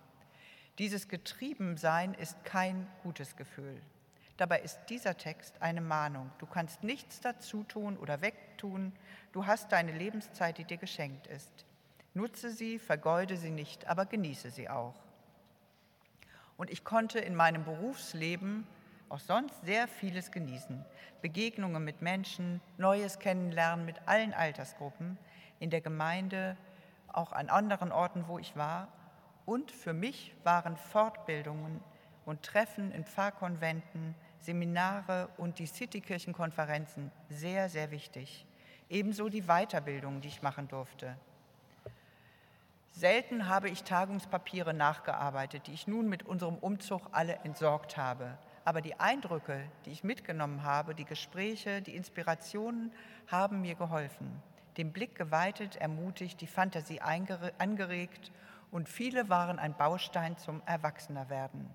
Dieses 0.80 1.10
Getriebensein 1.10 2.14
ist 2.14 2.46
kein 2.46 2.88
gutes 3.04 3.36
Gefühl. 3.36 3.82
Dabei 4.38 4.62
ist 4.62 4.80
dieser 4.88 5.18
Text 5.18 5.62
eine 5.62 5.82
Mahnung. 5.82 6.32
Du 6.38 6.46
kannst 6.46 6.84
nichts 6.84 7.20
dazu 7.20 7.64
tun 7.64 7.98
oder 7.98 8.22
wegtun. 8.22 8.94
Du 9.34 9.46
hast 9.46 9.74
deine 9.74 9.92
Lebenszeit, 9.92 10.58
die 10.58 10.64
dir 10.64 10.78
geschenkt 10.78 11.28
ist. 11.28 11.66
Nutze 12.14 12.50
sie, 12.50 12.80
vergeude 12.80 13.36
sie 13.36 13.52
nicht, 13.52 13.88
aber 13.88 14.06
genieße 14.06 14.52
sie 14.52 14.70
auch. 14.70 14.96
Und 16.56 16.70
ich 16.70 16.86
konnte 16.86 17.20
in 17.20 17.36
meinem 17.36 17.66
Berufsleben 17.66 18.66
auch 19.10 19.20
sonst 19.20 19.66
sehr 19.66 19.88
vieles 19.88 20.32
genießen. 20.32 20.84
Begegnungen 21.22 21.84
mit 21.84 22.02
Menschen, 22.02 22.62
Neues 22.78 23.20
kennenlernen 23.20 23.86
mit 23.86 24.08
allen 24.08 24.34
Altersgruppen, 24.34 25.18
in 25.60 25.70
der 25.70 25.82
Gemeinde, 25.82 26.58
auch 27.08 27.32
an 27.32 27.50
anderen 27.50 27.92
Orten, 27.92 28.28
wo 28.28 28.40
ich 28.40 28.56
war. 28.56 28.88
Und 29.46 29.72
für 29.72 29.94
mich 29.94 30.36
waren 30.44 30.76
Fortbildungen 30.76 31.82
und 32.26 32.44
Treffen 32.44 32.92
in 32.92 33.06
Pfarrkonventen, 33.06 34.16
Seminare 34.40 35.30
und 35.38 35.60
die 35.60 35.68
Citykirchenkonferenzen 35.68 37.12
sehr, 37.30 37.70
sehr 37.70 37.92
wichtig. 37.92 38.46
Ebenso 38.90 39.30
die 39.30 39.44
Weiterbildung, 39.44 40.22
die 40.22 40.28
ich 40.28 40.42
machen 40.42 40.68
durfte. 40.68 41.16
Selten 42.92 43.50
habe 43.50 43.70
ich 43.70 43.84
Tagungspapiere 43.84 44.74
nachgearbeitet, 44.74 45.68
die 45.68 45.74
ich 45.74 45.88
nun 45.88 46.08
mit 46.08 46.24
unserem 46.24 46.56
Umzug 46.56 47.02
alle 47.12 47.36
entsorgt 47.44 47.98
habe. 47.98 48.38
Aber 48.66 48.82
die 48.82 49.00
Eindrücke, 49.00 49.64
die 49.86 49.92
ich 49.92 50.04
mitgenommen 50.04 50.64
habe, 50.64 50.96
die 50.96 51.06
Gespräche, 51.06 51.84
die 51.84 51.96
Inspirationen 51.96 52.92
haben 53.28 53.62
mir 53.62 53.76
geholfen. 53.76 54.42
Den 54.76 54.92
Blick 54.92 55.16
geweitet, 55.16 55.76
ermutigt, 55.78 56.42
die 56.42 56.48
Fantasie 56.48 57.00
angeregt 57.00 58.32
und 58.72 58.90
viele 58.90 59.30
waren 59.30 59.60
ein 59.60 59.78
Baustein 59.78 60.38
zum 60.38 60.64
Erwachsenerwerden. 60.66 61.70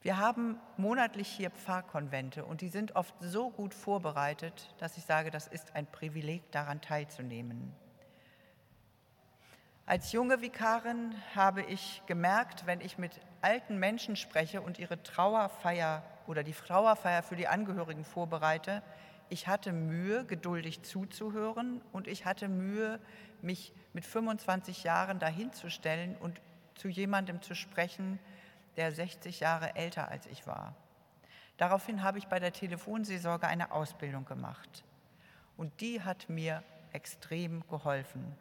Wir 0.00 0.18
haben 0.18 0.58
monatlich 0.76 1.28
hier 1.28 1.50
Pfarrkonvente 1.50 2.44
und 2.44 2.60
die 2.60 2.68
sind 2.68 2.94
oft 2.96 3.14
so 3.20 3.50
gut 3.50 3.74
vorbereitet, 3.74 4.74
dass 4.78 4.96
ich 4.96 5.04
sage, 5.04 5.30
das 5.30 5.48
ist 5.48 5.74
ein 5.74 5.86
Privileg, 5.86 6.50
daran 6.52 6.80
teilzunehmen. 6.80 7.72
Als 9.86 10.12
junge 10.12 10.40
Vikarin 10.40 11.14
habe 11.34 11.62
ich 11.62 12.02
gemerkt, 12.06 12.66
wenn 12.66 12.80
ich 12.80 12.98
mit 12.98 13.20
alten 13.42 13.78
Menschen 13.78 14.16
spreche 14.16 14.60
und 14.60 14.78
ihre 14.78 15.02
Trauerfeier 15.02 16.02
oder 16.26 16.42
die 16.42 16.52
Trauerfeier 16.52 17.22
für 17.22 17.36
die 17.36 17.48
Angehörigen 17.48 18.04
vorbereite, 18.04 18.82
ich 19.28 19.48
hatte 19.48 19.72
Mühe, 19.72 20.24
geduldig 20.26 20.82
zuzuhören 20.82 21.80
und 21.92 22.06
ich 22.06 22.26
hatte 22.26 22.48
Mühe, 22.48 23.00
mich 23.40 23.72
mit 23.92 24.04
25 24.04 24.84
Jahren 24.84 25.18
dahinzustellen 25.18 26.16
und 26.16 26.40
zu 26.74 26.88
jemandem 26.88 27.40
zu 27.42 27.54
sprechen, 27.54 28.18
der 28.76 28.92
60 28.92 29.40
Jahre 29.40 29.74
älter 29.74 30.08
als 30.08 30.26
ich 30.26 30.46
war. 30.46 30.74
Daraufhin 31.56 32.02
habe 32.02 32.18
ich 32.18 32.26
bei 32.26 32.40
der 32.40 32.52
Telefonseelsorge 32.52 33.46
eine 33.46 33.72
Ausbildung 33.72 34.24
gemacht. 34.24 34.84
Und 35.56 35.80
die 35.80 36.02
hat 36.02 36.28
mir 36.28 36.62
extrem 36.92 37.66
geholfen. 37.68 38.36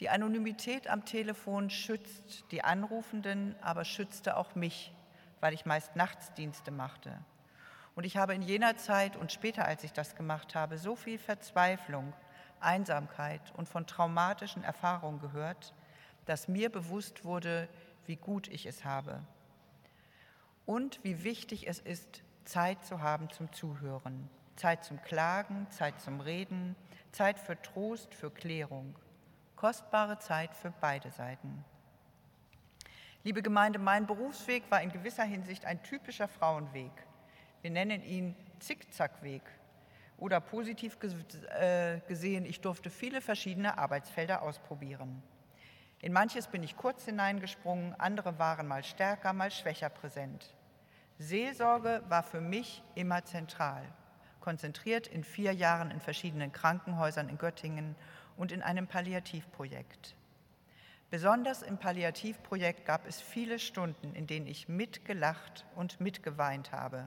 Die 0.00 0.08
Anonymität 0.08 0.88
am 0.88 1.04
Telefon 1.04 1.70
schützt 1.70 2.44
die 2.52 2.62
Anrufenden, 2.62 3.56
aber 3.60 3.84
schützte 3.84 4.36
auch 4.36 4.54
mich, 4.54 4.94
weil 5.40 5.54
ich 5.54 5.66
meist 5.66 5.96
Nachtsdienste 5.96 6.70
machte. 6.70 7.18
Und 7.96 8.04
ich 8.04 8.16
habe 8.16 8.34
in 8.34 8.42
jener 8.42 8.76
Zeit 8.76 9.16
und 9.16 9.32
später, 9.32 9.64
als 9.64 9.82
ich 9.82 9.92
das 9.92 10.14
gemacht 10.14 10.54
habe, 10.54 10.78
so 10.78 10.94
viel 10.94 11.18
Verzweiflung, 11.18 12.12
Einsamkeit 12.60 13.40
und 13.56 13.68
von 13.68 13.86
traumatischen 13.86 14.62
Erfahrungen 14.62 15.20
gehört, 15.20 15.74
dass 16.26 16.46
mir 16.46 16.70
bewusst 16.70 17.24
wurde, 17.24 17.68
wie 18.06 18.16
gut 18.16 18.46
ich 18.48 18.66
es 18.66 18.84
habe 18.84 19.20
und 20.64 21.02
wie 21.02 21.24
wichtig 21.24 21.66
es 21.66 21.80
ist, 21.80 22.22
Zeit 22.44 22.84
zu 22.84 23.00
haben 23.00 23.30
zum 23.30 23.52
Zuhören, 23.52 24.28
Zeit 24.54 24.84
zum 24.84 25.02
Klagen, 25.02 25.66
Zeit 25.70 26.00
zum 26.00 26.20
Reden, 26.20 26.76
Zeit 27.10 27.38
für 27.38 27.60
Trost, 27.62 28.14
für 28.14 28.30
Klärung, 28.30 28.94
kostbare 29.58 30.20
Zeit 30.20 30.54
für 30.54 30.70
beide 30.80 31.10
Seiten. 31.10 31.64
Liebe 33.24 33.42
Gemeinde, 33.42 33.80
mein 33.80 34.06
Berufsweg 34.06 34.62
war 34.70 34.80
in 34.82 34.92
gewisser 34.92 35.24
Hinsicht 35.24 35.64
ein 35.64 35.82
typischer 35.82 36.28
Frauenweg. 36.28 36.92
Wir 37.62 37.72
nennen 37.72 38.04
ihn 38.04 38.36
Zickzackweg 38.60 39.42
oder 40.16 40.40
positiv 40.40 40.96
äh, 41.58 41.98
gesehen, 42.06 42.46
ich 42.46 42.60
durfte 42.60 42.88
viele 42.88 43.20
verschiedene 43.20 43.78
Arbeitsfelder 43.78 44.42
ausprobieren. 44.42 45.22
In 46.02 46.12
manches 46.12 46.46
bin 46.46 46.62
ich 46.62 46.76
kurz 46.76 47.04
hineingesprungen, 47.04 47.96
andere 47.98 48.38
waren 48.38 48.68
mal 48.68 48.84
stärker, 48.84 49.32
mal 49.32 49.50
schwächer 49.50 49.88
präsent. 49.88 50.54
Seelsorge 51.18 52.04
war 52.08 52.22
für 52.22 52.40
mich 52.40 52.84
immer 52.94 53.24
zentral, 53.24 53.82
konzentriert 54.38 55.08
in 55.08 55.24
vier 55.24 55.52
Jahren 55.52 55.90
in 55.90 55.98
verschiedenen 55.98 56.52
Krankenhäusern 56.52 57.28
in 57.28 57.38
Göttingen 57.38 57.96
und 58.38 58.50
in 58.50 58.62
einem 58.62 58.86
Palliativprojekt. 58.86 60.14
Besonders 61.10 61.60
im 61.60 61.76
Palliativprojekt 61.76 62.86
gab 62.86 63.06
es 63.06 63.20
viele 63.20 63.58
Stunden, 63.58 64.14
in 64.14 64.26
denen 64.26 64.46
ich 64.46 64.68
mitgelacht 64.68 65.66
und 65.76 66.00
mitgeweint 66.00 66.72
habe. 66.72 67.06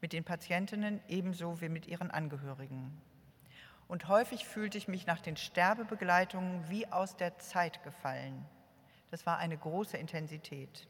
Mit 0.00 0.14
den 0.14 0.24
Patientinnen 0.24 1.00
ebenso 1.08 1.60
wie 1.60 1.68
mit 1.68 1.86
ihren 1.86 2.10
Angehörigen 2.10 3.02
und 3.90 4.06
häufig 4.06 4.46
fühlte 4.46 4.78
ich 4.78 4.86
mich 4.86 5.08
nach 5.08 5.20
den 5.20 5.36
Sterbebegleitungen 5.36 6.70
wie 6.70 6.86
aus 6.86 7.16
der 7.16 7.38
Zeit 7.38 7.82
gefallen. 7.82 8.46
Das 9.10 9.26
war 9.26 9.38
eine 9.38 9.58
große 9.58 9.96
Intensität. 9.96 10.86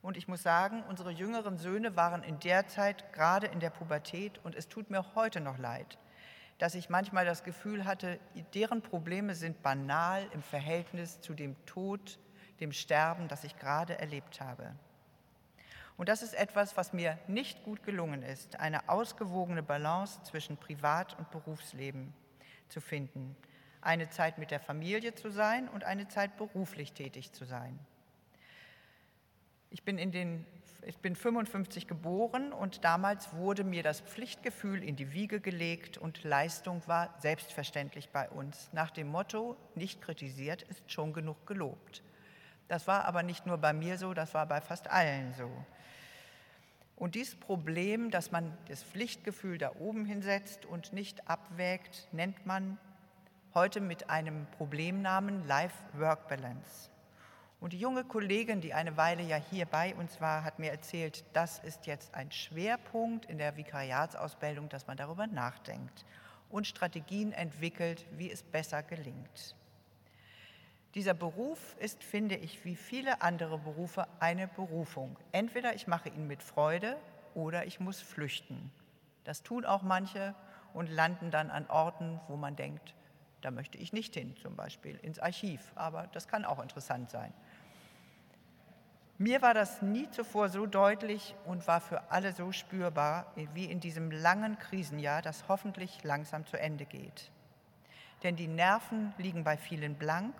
Und 0.00 0.16
ich 0.16 0.28
muss 0.28 0.44
sagen, 0.44 0.84
unsere 0.88 1.10
jüngeren 1.10 1.58
Söhne 1.58 1.96
waren 1.96 2.22
in 2.22 2.38
der 2.38 2.68
Zeit 2.68 3.12
gerade 3.12 3.48
in 3.48 3.58
der 3.58 3.70
Pubertät 3.70 4.38
und 4.44 4.54
es 4.54 4.68
tut 4.68 4.90
mir 4.90 5.16
heute 5.16 5.40
noch 5.40 5.58
leid, 5.58 5.98
dass 6.58 6.74
ich 6.74 6.90
manchmal 6.90 7.24
das 7.24 7.44
Gefühl 7.44 7.84
hatte, 7.84 8.18
deren 8.54 8.82
Probleme 8.82 9.34
sind 9.34 9.62
banal 9.62 10.26
im 10.32 10.42
Verhältnis 10.42 11.20
zu 11.20 11.34
dem 11.34 11.54
Tod, 11.66 12.18
dem 12.60 12.72
Sterben, 12.72 13.28
das 13.28 13.44
ich 13.44 13.56
gerade 13.56 13.98
erlebt 13.98 14.40
habe. 14.40 14.74
Und 15.96 16.08
das 16.08 16.22
ist 16.22 16.34
etwas, 16.34 16.76
was 16.76 16.92
mir 16.92 17.18
nicht 17.26 17.64
gut 17.64 17.82
gelungen 17.82 18.22
ist, 18.22 18.60
eine 18.60 18.88
ausgewogene 18.88 19.62
Balance 19.62 20.22
zwischen 20.22 20.56
Privat- 20.56 21.18
und 21.18 21.30
Berufsleben 21.30 22.12
zu 22.68 22.80
finden. 22.80 23.36
Eine 23.80 24.08
Zeit 24.08 24.38
mit 24.38 24.50
der 24.50 24.60
Familie 24.60 25.14
zu 25.14 25.30
sein 25.30 25.68
und 25.68 25.84
eine 25.84 26.08
Zeit 26.08 26.36
beruflich 26.36 26.92
tätig 26.92 27.32
zu 27.32 27.44
sein. 27.44 27.78
Ich 29.70 29.82
bin, 29.82 29.98
in 29.98 30.12
den, 30.12 30.46
ich 30.82 30.98
bin 30.98 31.16
55 31.16 31.86
geboren 31.86 32.52
und 32.52 32.84
damals 32.84 33.32
wurde 33.34 33.64
mir 33.64 33.82
das 33.82 34.00
Pflichtgefühl 34.00 34.82
in 34.82 34.96
die 34.96 35.12
Wiege 35.12 35.40
gelegt 35.40 35.98
und 35.98 36.24
Leistung 36.24 36.82
war 36.86 37.14
selbstverständlich 37.18 38.10
bei 38.10 38.28
uns. 38.30 38.70
Nach 38.72 38.90
dem 38.90 39.08
Motto, 39.08 39.56
nicht 39.74 40.00
kritisiert 40.00 40.62
ist 40.62 40.90
schon 40.90 41.12
genug 41.12 41.46
gelobt. 41.46 42.02
Das 42.68 42.86
war 42.86 43.04
aber 43.06 43.22
nicht 43.22 43.46
nur 43.46 43.58
bei 43.58 43.72
mir 43.72 43.98
so, 43.98 44.14
das 44.14 44.34
war 44.34 44.46
bei 44.46 44.60
fast 44.60 44.88
allen 44.90 45.32
so. 45.34 45.50
Und 46.96 47.14
dieses 47.14 47.36
Problem, 47.36 48.10
dass 48.10 48.30
man 48.30 48.56
das 48.68 48.82
Pflichtgefühl 48.82 49.58
da 49.58 49.72
oben 49.78 50.04
hinsetzt 50.04 50.66
und 50.66 50.92
nicht 50.92 51.28
abwägt, 51.28 52.08
nennt 52.12 52.44
man 52.44 52.78
heute 53.54 53.80
mit 53.80 54.10
einem 54.10 54.46
Problemnamen 54.56 55.46
Life-Work-Balance. 55.46 56.90
Und 57.60 57.72
die 57.72 57.80
junge 57.80 58.04
Kollegin, 58.04 58.60
die 58.60 58.72
eine 58.72 58.96
Weile 58.96 59.22
ja 59.22 59.36
hier 59.36 59.66
bei 59.66 59.94
uns 59.96 60.20
war, 60.20 60.44
hat 60.44 60.60
mir 60.60 60.70
erzählt, 60.70 61.24
das 61.32 61.58
ist 61.58 61.86
jetzt 61.86 62.14
ein 62.14 62.30
Schwerpunkt 62.30 63.26
in 63.26 63.38
der 63.38 63.56
Vikariatsausbildung, 63.56 64.68
dass 64.68 64.86
man 64.86 64.96
darüber 64.96 65.26
nachdenkt 65.26 66.04
und 66.50 66.66
Strategien 66.66 67.32
entwickelt, 67.32 68.06
wie 68.12 68.30
es 68.30 68.42
besser 68.42 68.82
gelingt. 68.82 69.56
Dieser 70.94 71.14
Beruf 71.14 71.76
ist, 71.80 72.02
finde 72.02 72.36
ich, 72.36 72.64
wie 72.64 72.76
viele 72.76 73.22
andere 73.22 73.58
Berufe 73.58 74.06
eine 74.20 74.48
Berufung. 74.48 75.16
Entweder 75.32 75.74
ich 75.74 75.86
mache 75.86 76.08
ihn 76.08 76.26
mit 76.26 76.42
Freude 76.42 76.96
oder 77.34 77.66
ich 77.66 77.80
muss 77.80 78.00
flüchten. 78.00 78.70
Das 79.24 79.42
tun 79.42 79.64
auch 79.64 79.82
manche 79.82 80.34
und 80.72 80.88
landen 80.88 81.30
dann 81.30 81.50
an 81.50 81.66
Orten, 81.68 82.20
wo 82.28 82.36
man 82.36 82.56
denkt, 82.56 82.94
da 83.42 83.50
möchte 83.50 83.78
ich 83.78 83.92
nicht 83.92 84.14
hin, 84.14 84.34
zum 84.36 84.56
Beispiel 84.56 84.96
ins 84.96 85.18
Archiv, 85.18 85.72
aber 85.74 86.08
das 86.12 86.26
kann 86.26 86.44
auch 86.44 86.60
interessant 86.60 87.10
sein. 87.10 87.32
Mir 89.20 89.42
war 89.42 89.52
das 89.52 89.82
nie 89.82 90.08
zuvor 90.12 90.48
so 90.48 90.66
deutlich 90.66 91.34
und 91.44 91.66
war 91.66 91.80
für 91.80 92.12
alle 92.12 92.32
so 92.32 92.52
spürbar 92.52 93.26
wie 93.52 93.64
in 93.64 93.80
diesem 93.80 94.12
langen 94.12 94.56
Krisenjahr, 94.60 95.22
das 95.22 95.48
hoffentlich 95.48 96.04
langsam 96.04 96.46
zu 96.46 96.56
Ende 96.56 96.86
geht. 96.86 97.32
Denn 98.22 98.36
die 98.36 98.46
Nerven 98.46 99.12
liegen 99.18 99.42
bei 99.42 99.56
vielen 99.56 99.96
blank. 99.96 100.36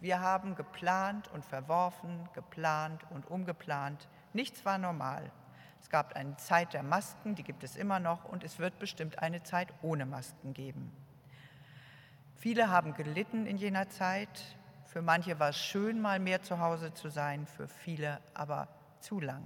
Wir 0.00 0.20
haben 0.20 0.54
geplant 0.54 1.28
und 1.34 1.44
verworfen, 1.44 2.28
geplant 2.32 3.02
und 3.10 3.28
umgeplant. 3.28 4.06
Nichts 4.32 4.64
war 4.64 4.78
normal. 4.78 5.32
Es 5.80 5.90
gab 5.90 6.14
eine 6.14 6.36
Zeit 6.36 6.74
der 6.74 6.84
Masken, 6.84 7.34
die 7.34 7.42
gibt 7.42 7.64
es 7.64 7.74
immer 7.74 7.98
noch, 7.98 8.24
und 8.24 8.44
es 8.44 8.60
wird 8.60 8.78
bestimmt 8.78 9.18
eine 9.18 9.42
Zeit 9.42 9.68
ohne 9.82 10.06
Masken 10.06 10.54
geben. 10.54 10.92
Viele 12.36 12.70
haben 12.70 12.94
gelitten 12.94 13.46
in 13.46 13.56
jener 13.56 13.88
Zeit, 13.88 14.56
für 14.96 15.02
manche 15.02 15.38
war 15.38 15.50
es 15.50 15.58
schön, 15.58 16.00
mal 16.00 16.18
mehr 16.18 16.40
zu 16.40 16.58
Hause 16.58 16.94
zu 16.94 17.10
sein, 17.10 17.46
für 17.46 17.68
viele 17.68 18.18
aber 18.32 18.66
zu 19.00 19.20
lang. 19.20 19.42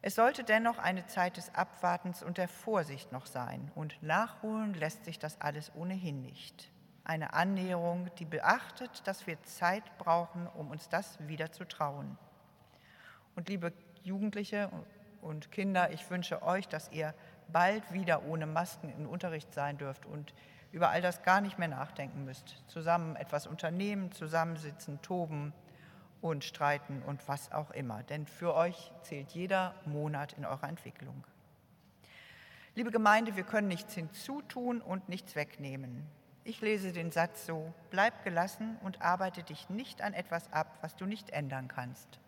Es 0.00 0.16
sollte 0.16 0.42
dennoch 0.42 0.78
eine 0.78 1.06
Zeit 1.06 1.36
des 1.36 1.54
Abwartens 1.54 2.24
und 2.24 2.38
der 2.38 2.48
Vorsicht 2.48 3.12
noch 3.12 3.24
sein, 3.24 3.70
und 3.76 4.02
nachholen 4.02 4.74
lässt 4.74 5.04
sich 5.04 5.20
das 5.20 5.40
alles 5.40 5.70
ohnehin 5.76 6.22
nicht. 6.22 6.72
Eine 7.04 7.34
Annäherung, 7.34 8.10
die 8.18 8.24
beachtet, 8.24 9.06
dass 9.06 9.28
wir 9.28 9.40
Zeit 9.44 9.84
brauchen, 9.96 10.48
um 10.48 10.72
uns 10.72 10.88
das 10.88 11.16
wieder 11.28 11.52
zu 11.52 11.64
trauen. 11.64 12.18
Und 13.36 13.48
liebe 13.48 13.72
Jugendliche 14.02 14.70
und 15.20 15.52
Kinder, 15.52 15.92
ich 15.92 16.10
wünsche 16.10 16.42
euch, 16.42 16.66
dass 16.66 16.90
ihr 16.90 17.14
bald 17.46 17.92
wieder 17.92 18.24
ohne 18.24 18.46
Masken 18.46 18.88
im 18.88 19.06
Unterricht 19.06 19.54
sein 19.54 19.78
dürft 19.78 20.04
und 20.04 20.34
über 20.72 20.88
all 20.88 21.02
das 21.02 21.22
gar 21.22 21.40
nicht 21.40 21.58
mehr 21.58 21.68
nachdenken 21.68 22.24
müsst. 22.24 22.62
Zusammen 22.66 23.14
etwas 23.16 23.46
unternehmen, 23.46 24.10
zusammensitzen, 24.10 25.00
toben 25.02 25.52
und 26.22 26.44
streiten 26.44 27.02
und 27.02 27.28
was 27.28 27.52
auch 27.52 27.70
immer. 27.70 28.02
Denn 28.02 28.26
für 28.26 28.54
euch 28.54 28.90
zählt 29.02 29.30
jeder 29.32 29.74
Monat 29.84 30.32
in 30.32 30.46
eurer 30.46 30.68
Entwicklung. 30.68 31.24
Liebe 32.74 32.90
Gemeinde, 32.90 33.36
wir 33.36 33.44
können 33.44 33.68
nichts 33.68 33.94
hinzutun 33.94 34.80
und 34.80 35.08
nichts 35.10 35.36
wegnehmen. 35.36 36.06
Ich 36.44 36.60
lese 36.62 36.92
den 36.92 37.12
Satz 37.12 37.44
so, 37.46 37.72
bleib 37.90 38.24
gelassen 38.24 38.78
und 38.82 39.02
arbeite 39.02 39.42
dich 39.42 39.68
nicht 39.68 40.00
an 40.00 40.14
etwas 40.14 40.50
ab, 40.52 40.78
was 40.80 40.96
du 40.96 41.04
nicht 41.04 41.30
ändern 41.30 41.68
kannst, 41.68 42.18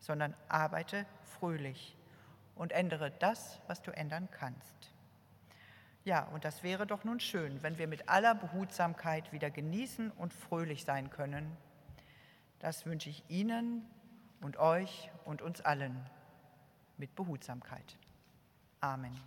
sondern 0.00 0.34
arbeite 0.48 1.06
fröhlich 1.38 1.96
und 2.56 2.72
ändere 2.72 3.12
das, 3.12 3.60
was 3.68 3.80
du 3.80 3.92
ändern 3.92 4.28
kannst. 4.30 4.95
Ja, 6.06 6.22
und 6.32 6.44
das 6.44 6.62
wäre 6.62 6.86
doch 6.86 7.02
nun 7.02 7.18
schön, 7.18 7.64
wenn 7.64 7.78
wir 7.78 7.88
mit 7.88 8.08
aller 8.08 8.36
Behutsamkeit 8.36 9.32
wieder 9.32 9.50
genießen 9.50 10.12
und 10.12 10.32
fröhlich 10.32 10.84
sein 10.84 11.10
können. 11.10 11.56
Das 12.60 12.86
wünsche 12.86 13.10
ich 13.10 13.24
Ihnen 13.28 13.84
und 14.40 14.56
euch 14.56 15.10
und 15.24 15.42
uns 15.42 15.62
allen 15.62 16.08
mit 16.96 17.16
Behutsamkeit. 17.16 17.96
Amen. 18.80 19.20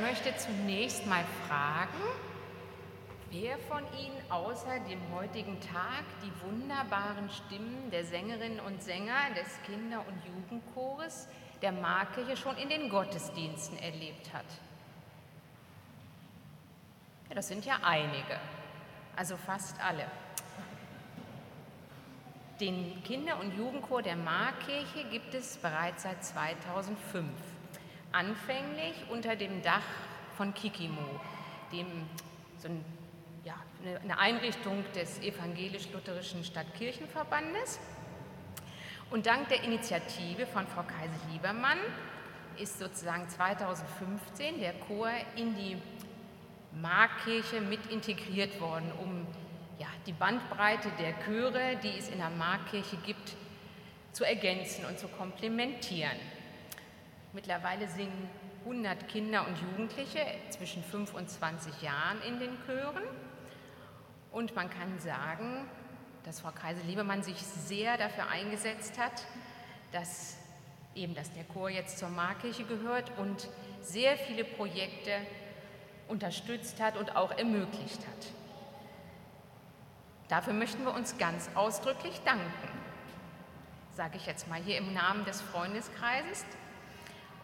Möchte 0.00 0.34
zunächst 0.36 1.06
mal 1.06 1.24
fragen, 1.46 2.02
wer 3.30 3.58
von 3.58 3.82
Ihnen 3.98 4.30
außer 4.30 4.80
dem 4.88 5.00
heutigen 5.14 5.60
Tag 5.60 6.04
die 6.22 6.32
wunderbaren 6.46 7.30
Stimmen 7.30 7.90
der 7.90 8.04
Sängerinnen 8.04 8.60
und 8.60 8.82
Sänger 8.82 9.34
des 9.36 9.60
Kinder- 9.64 10.04
und 10.06 10.22
Jugendchores 10.24 11.28
der 11.62 11.72
Markirche 11.72 12.36
schon 12.36 12.56
in 12.56 12.68
den 12.68 12.88
Gottesdiensten 12.88 13.78
erlebt 13.78 14.32
hat. 14.32 14.44
Ja, 17.28 17.34
das 17.34 17.48
sind 17.48 17.64
ja 17.64 17.78
einige, 17.82 18.38
also 19.16 19.36
fast 19.36 19.80
alle. 19.82 20.06
Den 22.60 23.02
Kinder- 23.04 23.38
und 23.40 23.56
Jugendchor 23.56 24.02
der 24.02 24.16
Markirche 24.16 25.04
gibt 25.10 25.34
es 25.34 25.56
bereits 25.58 26.04
seit 26.04 26.24
2005. 26.24 27.26
Anfänglich 28.16 28.94
unter 29.10 29.36
dem 29.36 29.60
Dach 29.60 29.82
von 30.38 30.54
Kikimo, 30.54 31.20
dem 31.70 31.86
so 32.56 32.68
ein, 32.68 32.82
ja, 33.44 33.56
eine 34.02 34.18
Einrichtung 34.18 34.82
des 34.94 35.20
evangelisch-lutherischen 35.20 36.42
Stadtkirchenverbandes. 36.42 37.78
Und 39.10 39.26
dank 39.26 39.50
der 39.50 39.62
Initiative 39.64 40.46
von 40.46 40.66
Frau 40.66 40.82
Kaiser-Liebermann 40.84 41.76
ist 42.56 42.78
sozusagen 42.78 43.28
2015 43.28 44.60
der 44.60 44.72
Chor 44.72 45.10
in 45.36 45.54
die 45.54 45.76
Markkirche 46.72 47.60
mit 47.60 47.84
integriert 47.90 48.58
worden, 48.62 48.92
um 48.98 49.26
ja, 49.78 49.88
die 50.06 50.12
Bandbreite 50.12 50.90
der 50.98 51.12
Chöre, 51.26 51.76
die 51.82 51.98
es 51.98 52.08
in 52.08 52.16
der 52.16 52.30
Markkirche 52.30 52.96
gibt, 53.04 53.36
zu 54.12 54.24
ergänzen 54.24 54.86
und 54.86 54.98
zu 54.98 55.06
komplementieren. 55.06 56.16
Mittlerweile 57.36 57.86
singen 57.86 58.30
100 58.64 59.08
Kinder 59.08 59.46
und 59.46 59.58
Jugendliche 59.60 60.24
zwischen 60.48 60.82
5 60.82 61.12
und 61.12 61.28
20 61.28 61.82
Jahren 61.82 62.22
in 62.22 62.40
den 62.40 62.56
Chören. 62.64 63.02
Und 64.32 64.56
man 64.56 64.70
kann 64.70 64.98
sagen, 65.00 65.68
dass 66.24 66.40
Frau 66.40 66.50
Kreise-Liebermann 66.50 67.22
sich 67.22 67.36
sehr 67.36 67.98
dafür 67.98 68.28
eingesetzt 68.30 68.98
hat, 68.98 69.26
dass 69.92 70.38
eben, 70.94 71.14
dass 71.14 71.30
der 71.30 71.44
Chor 71.44 71.68
jetzt 71.68 71.98
zur 71.98 72.08
Markkirche 72.08 72.64
gehört 72.64 73.12
und 73.18 73.50
sehr 73.82 74.16
viele 74.16 74.44
Projekte 74.44 75.12
unterstützt 76.08 76.80
hat 76.80 76.96
und 76.96 77.16
auch 77.16 77.36
ermöglicht 77.36 77.98
hat. 77.98 78.32
Dafür 80.28 80.54
möchten 80.54 80.84
wir 80.84 80.94
uns 80.94 81.18
ganz 81.18 81.50
ausdrücklich 81.54 82.18
danken, 82.24 82.50
sage 83.94 84.16
ich 84.16 84.24
jetzt 84.24 84.48
mal 84.48 84.62
hier 84.62 84.78
im 84.78 84.94
Namen 84.94 85.26
des 85.26 85.42
Freundeskreises. 85.42 86.46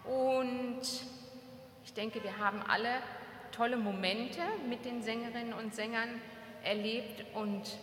Und 0.04 0.82
ich 1.84 1.94
denke, 1.94 2.22
wir 2.22 2.38
haben 2.38 2.62
alle 2.62 2.98
tolle 3.52 3.76
Momente 3.76 4.40
mit 4.68 4.84
den 4.84 5.02
Sängerinnen 5.02 5.52
und 5.52 5.74
Sängern 5.74 6.20
erlebt 6.64 7.24
und 7.34 7.78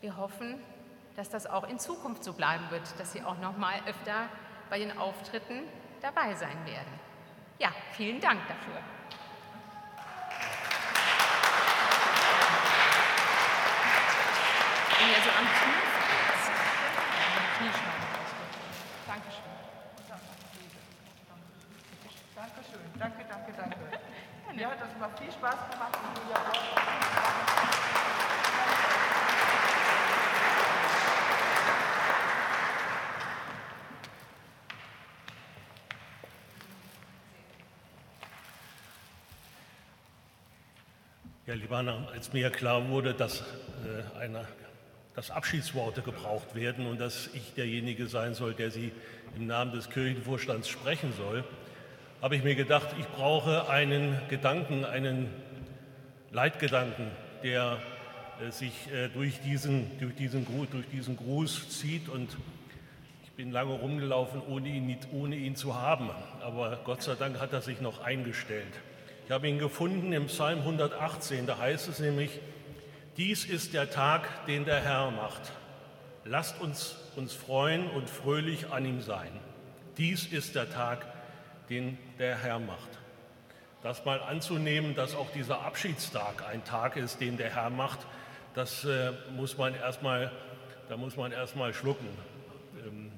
wir 0.00 0.16
hoffen, 0.16 0.62
dass 1.16 1.28
das 1.28 1.46
auch 1.46 1.68
in 1.68 1.78
Zukunft 1.78 2.24
so 2.24 2.32
bleiben 2.32 2.70
wird, 2.70 2.98
dass 2.98 3.12
sie 3.12 3.22
auch 3.22 3.38
noch 3.38 3.56
mal 3.56 3.74
öfter 3.86 4.28
bei 4.70 4.78
den 4.78 4.96
Auftritten 4.96 5.64
dabei 6.00 6.34
sein 6.34 6.64
werden. 6.64 6.92
Ja, 7.58 7.72
vielen 7.92 8.20
Dank 8.20 8.40
dafür. 8.48 8.80
Wenn 14.98 15.08
ihr 15.08 15.22
so 15.24 15.30
am 15.30 15.46
Knie 15.46 15.80
sitzt, 15.96 16.50
am 17.36 17.44
Knieschneider. 17.58 18.10
Dankeschön. 19.06 19.50
Dankeschön. 22.36 22.80
Danke, 22.98 23.24
danke, 23.28 23.52
danke. 23.56 24.00
Mir 24.54 24.70
hat 24.70 24.80
das 24.80 24.92
immer 24.94 25.10
viel 25.10 25.29
Spaß 25.40 25.70
gemacht. 25.70 25.98
Julia 26.16 26.36
Ja, 41.46 41.54
lieber 41.54 41.78
Anna, 41.78 42.06
als 42.12 42.34
mir 42.34 42.50
klar 42.50 42.86
wurde, 42.90 43.14
dass, 43.14 43.40
äh, 43.40 44.18
eine, 44.18 44.46
dass 45.14 45.30
Abschiedsworte 45.30 46.02
gebraucht 46.02 46.54
werden 46.54 46.86
und 46.86 47.00
dass 47.00 47.30
ich 47.32 47.54
derjenige 47.54 48.08
sein 48.08 48.34
soll, 48.34 48.52
der 48.52 48.70
sie 48.70 48.92
im 49.36 49.46
Namen 49.46 49.72
des 49.72 49.88
Kirchenvorstands 49.88 50.68
sprechen 50.68 51.14
soll, 51.16 51.44
habe 52.22 52.36
ich 52.36 52.44
mir 52.44 52.54
gedacht, 52.54 52.88
ich 52.98 53.06
brauche 53.08 53.68
einen 53.68 54.20
Gedanken, 54.28 54.84
einen 54.84 55.30
Leitgedanken, 56.30 57.10
der 57.42 57.78
äh, 58.40 58.50
sich 58.50 58.72
äh, 58.92 59.08
durch, 59.08 59.40
diesen, 59.40 59.98
durch, 59.98 60.14
diesen, 60.14 60.46
durch 60.70 60.86
diesen 60.88 61.16
Gruß 61.16 61.70
zieht. 61.70 62.08
Und 62.08 62.36
ich 63.24 63.30
bin 63.32 63.52
lange 63.52 63.72
rumgelaufen, 63.72 64.42
ohne 64.48 64.68
ihn, 64.68 64.96
ohne 65.12 65.36
ihn 65.36 65.56
zu 65.56 65.80
haben. 65.80 66.10
Aber 66.42 66.80
Gott 66.84 67.02
sei 67.02 67.14
Dank 67.14 67.40
hat 67.40 67.52
er 67.52 67.62
sich 67.62 67.80
noch 67.80 68.02
eingestellt. 68.04 68.72
Ich 69.24 69.30
habe 69.30 69.48
ihn 69.48 69.58
gefunden 69.58 70.12
im 70.12 70.26
Psalm 70.26 70.58
118, 70.58 71.46
da 71.46 71.58
heißt 71.58 71.88
es 71.88 72.00
nämlich, 72.00 72.40
dies 73.16 73.44
ist 73.44 73.74
der 73.74 73.90
Tag, 73.90 74.46
den 74.46 74.64
der 74.64 74.80
Herr 74.80 75.10
macht. 75.10 75.52
Lasst 76.24 76.60
uns 76.60 76.96
uns 77.16 77.34
freuen 77.34 77.88
und 77.90 78.08
fröhlich 78.08 78.70
an 78.70 78.84
ihm 78.84 79.00
sein. 79.00 79.30
Dies 79.98 80.26
ist 80.26 80.54
der 80.54 80.70
Tag, 80.70 81.06
den 81.70 81.96
der 82.18 82.36
Herr 82.36 82.58
macht. 82.58 82.98
Das 83.82 84.04
mal 84.04 84.20
anzunehmen, 84.20 84.94
dass 84.94 85.14
auch 85.14 85.30
dieser 85.32 85.62
Abschiedstag 85.62 86.44
ein 86.50 86.64
Tag 86.64 86.96
ist, 86.96 87.20
den 87.20 87.38
der 87.38 87.54
Herr 87.54 87.70
macht, 87.70 88.00
das 88.54 88.84
äh, 88.84 89.12
muss 89.36 89.56
man 89.56 89.74
erstmal, 89.74 90.32
da 90.88 90.96
muss 90.96 91.16
man 91.16 91.32
erstmal 91.32 91.72
schlucken. 91.72 92.08
Ähm, 92.84 93.12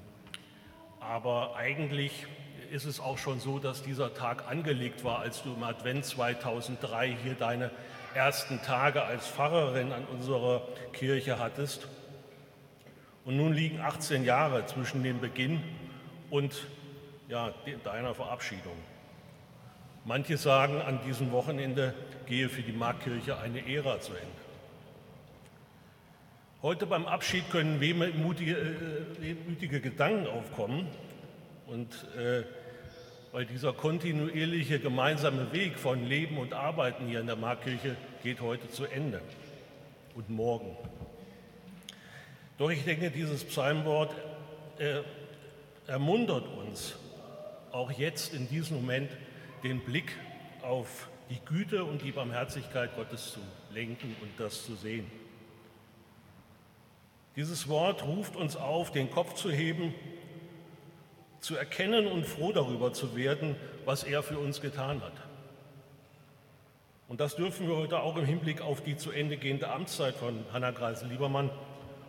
aber 0.99 1.55
eigentlich 1.55 2.27
ist 2.71 2.85
es 2.85 2.99
auch 2.99 3.17
schon 3.17 3.39
so, 3.39 3.59
dass 3.59 3.83
dieser 3.83 4.13
Tag 4.13 4.47
angelegt 4.47 5.03
war, 5.03 5.19
als 5.19 5.43
du 5.43 5.53
im 5.53 5.63
Advent 5.63 6.05
2003 6.05 7.17
hier 7.23 7.33
deine 7.33 7.71
ersten 8.13 8.61
Tage 8.61 9.03
als 9.03 9.27
Pfarrerin 9.27 9.91
an 9.91 10.05
unserer 10.05 10.61
Kirche 10.93 11.39
hattest. 11.39 11.87
Und 13.25 13.37
nun 13.37 13.53
liegen 13.53 13.81
18 13.81 14.23
Jahre 14.23 14.65
zwischen 14.65 15.03
dem 15.03 15.19
Beginn 15.19 15.61
und 16.29 16.67
ja, 17.27 17.53
deiner 17.83 18.13
Verabschiedung. 18.13 18.77
Manche 20.05 20.37
sagen, 20.37 20.81
an 20.81 20.99
diesem 21.05 21.31
Wochenende 21.31 21.93
gehe 22.25 22.49
für 22.49 22.61
die 22.61 22.73
Marktkirche 22.73 23.37
eine 23.37 23.65
Ära 23.67 23.99
zu 24.01 24.11
Ende. 24.13 24.43
Heute 26.61 26.85
beim 26.85 27.05
Abschied 27.05 27.49
können 27.49 27.79
wehmütige, 27.79 28.53
äh, 28.53 29.21
wehmütige 29.21 29.81
Gedanken 29.81 30.27
aufkommen 30.27 30.87
und 31.67 31.91
äh, 32.17 32.43
weil 33.31 33.45
dieser 33.45 33.73
kontinuierliche 33.73 34.79
gemeinsame 34.79 35.51
Weg 35.53 35.79
von 35.79 36.05
Leben 36.05 36.37
und 36.37 36.53
Arbeiten 36.53 37.07
hier 37.07 37.19
in 37.19 37.25
der 37.25 37.35
Marktkirche 37.35 37.95
geht 38.21 38.41
heute 38.41 38.69
zu 38.69 38.85
Ende 38.85 39.21
und 40.15 40.29
morgen. 40.29 40.77
Doch 42.57 42.69
ich 42.69 42.85
denke, 42.85 43.09
dieses 43.09 43.43
Psalmwort 43.43 44.13
äh, 44.77 45.01
ermuntert 45.87 46.47
uns, 46.47 46.95
auch 47.73 47.91
jetzt 47.91 48.33
in 48.33 48.47
diesem 48.47 48.77
Moment 48.77 49.11
den 49.63 49.81
Blick 49.81 50.15
auf 50.61 51.09
die 51.29 51.39
Güte 51.43 51.83
und 51.83 52.01
die 52.03 52.11
Barmherzigkeit 52.11 52.95
Gottes 52.95 53.33
zu 53.33 53.39
lenken 53.73 54.15
und 54.21 54.31
das 54.37 54.65
zu 54.65 54.75
sehen. 54.75 55.09
Dieses 57.35 57.67
Wort 57.67 58.03
ruft 58.05 58.35
uns 58.35 58.55
auf, 58.55 58.91
den 58.91 59.09
Kopf 59.09 59.33
zu 59.33 59.51
heben 59.51 59.93
zu 61.39 61.57
erkennen 61.57 62.07
und 62.07 62.25
froh 62.25 62.53
darüber 62.53 62.93
zu 62.93 63.17
werden, 63.17 63.57
was 63.83 64.03
er 64.03 64.23
für 64.23 64.39
uns 64.39 64.61
getan 64.61 65.01
hat. 65.01 65.13
Und 67.09 67.19
das 67.19 67.35
dürfen 67.35 67.67
wir 67.67 67.75
heute 67.75 67.99
auch 67.99 68.15
im 68.15 68.25
Hinblick 68.25 68.61
auf 68.61 68.81
die 68.81 68.95
zu 68.95 69.11
Ende 69.11 69.35
gehende 69.37 69.69
Amtszeit 69.69 70.15
von 70.15 70.45
Hanna 70.53 70.71
Greisel-Liebermann 70.71 71.49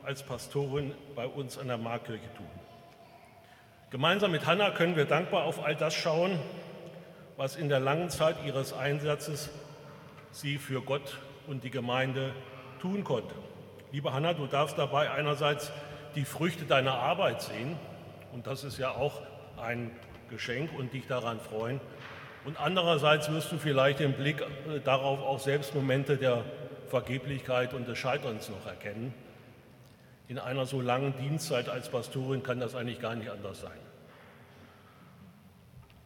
als 0.05 0.23
Pastorin 0.23 0.93
bei 1.17 1.27
uns 1.27 1.59
an 1.59 1.67
der 1.67 1.79
Markkirche 1.79 2.33
tun. 2.37 2.64
Gemeinsam 3.95 4.33
mit 4.33 4.45
Hanna 4.45 4.73
können 4.73 4.97
wir 4.97 5.05
dankbar 5.05 5.45
auf 5.45 5.65
all 5.65 5.77
das 5.77 5.95
schauen, 5.95 6.41
was 7.37 7.55
in 7.55 7.69
der 7.69 7.79
langen 7.79 8.11
Zeit 8.11 8.35
ihres 8.45 8.73
Einsatzes 8.73 9.51
sie 10.33 10.59
für 10.59 10.83
Gott 10.83 11.21
und 11.47 11.63
die 11.63 11.71
Gemeinde 11.71 12.33
tun 12.81 13.05
konnte. 13.05 13.37
Liebe 13.93 14.13
Hanna, 14.13 14.33
du 14.33 14.49
darfst 14.49 14.77
dabei 14.79 15.13
einerseits 15.13 15.71
die 16.17 16.25
Früchte 16.25 16.65
deiner 16.65 16.95
Arbeit 16.95 17.43
sehen, 17.43 17.79
und 18.33 18.49
das 18.49 18.65
ist 18.65 18.79
ja 18.79 18.91
auch 18.91 19.23
ein 19.63 19.93
Geschenk 20.29 20.77
und 20.77 20.93
dich 20.93 21.07
daran 21.07 21.39
freuen. 21.39 21.81
Und 22.45 22.59
andererseits 22.59 23.31
wirst 23.31 23.53
du 23.53 23.59
vielleicht 23.59 24.01
im 24.01 24.15
Blick 24.15 24.41
äh, 24.41 24.81
darauf 24.81 25.21
auch 25.21 25.39
selbst 25.39 25.73
Momente 25.73 26.17
der 26.17 26.43
Vergeblichkeit 26.89 27.73
und 27.75 27.87
des 27.87 27.97
Scheiterns 27.97 28.49
noch 28.49 28.67
erkennen. 28.67 29.15
In 30.27 30.39
einer 30.39 30.65
so 30.65 30.81
langen 30.81 31.15
Dienstzeit 31.19 31.69
als 31.69 31.91
Pastorin 31.91 32.43
kann 32.43 32.59
das 32.59 32.75
eigentlich 32.75 33.01
gar 33.01 33.15
nicht 33.15 33.31
anders 33.31 33.61
sein. 33.61 33.79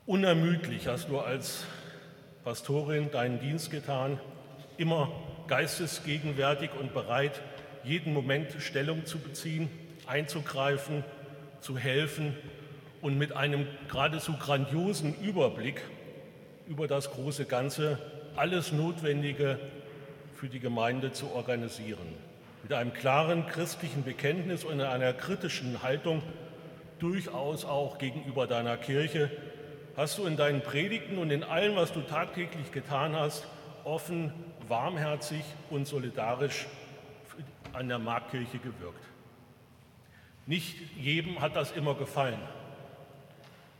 Unermüdlich 0.06 0.88
hast 0.88 1.08
du 1.08 1.20
als 1.20 1.64
Pastorin 2.42 3.10
deinen 3.10 3.40
Dienst 3.40 3.70
getan, 3.70 4.18
immer 4.76 5.12
geistesgegenwärtig 5.46 6.70
und 6.80 6.94
bereit, 6.94 7.42
jeden 7.84 8.12
Moment 8.12 8.56
Stellung 8.58 9.06
zu 9.06 9.18
beziehen, 9.18 9.68
einzugreifen, 10.06 11.04
zu 11.60 11.78
helfen 11.78 12.34
und 13.02 13.18
mit 13.18 13.32
einem 13.32 13.66
geradezu 13.88 14.32
grandiosen 14.32 15.14
Überblick 15.20 15.82
über 16.66 16.88
das 16.88 17.10
große 17.10 17.44
Ganze 17.44 17.98
alles 18.34 18.72
Notwendige 18.72 19.58
für 20.34 20.48
die 20.48 20.60
Gemeinde 20.60 21.12
zu 21.12 21.30
organisieren. 21.32 22.27
Mit 22.68 22.76
einem 22.76 22.92
klaren 22.92 23.46
christlichen 23.46 24.04
Bekenntnis 24.04 24.62
und 24.62 24.82
einer 24.82 25.14
kritischen 25.14 25.82
Haltung, 25.82 26.22
durchaus 26.98 27.64
auch 27.64 27.96
gegenüber 27.96 28.46
deiner 28.46 28.76
Kirche, 28.76 29.30
hast 29.96 30.18
du 30.18 30.26
in 30.26 30.36
deinen 30.36 30.60
Predigten 30.60 31.16
und 31.16 31.30
in 31.30 31.44
allem, 31.44 31.76
was 31.76 31.94
du 31.94 32.02
tagtäglich 32.02 32.70
getan 32.70 33.16
hast, 33.16 33.46
offen, 33.84 34.34
warmherzig 34.68 35.42
und 35.70 35.86
solidarisch 35.86 36.66
an 37.72 37.88
der 37.88 37.98
Marktkirche 37.98 38.58
gewirkt. 38.58 39.02
Nicht 40.44 40.76
jedem 40.98 41.40
hat 41.40 41.56
das 41.56 41.72
immer 41.72 41.94
gefallen. 41.94 42.42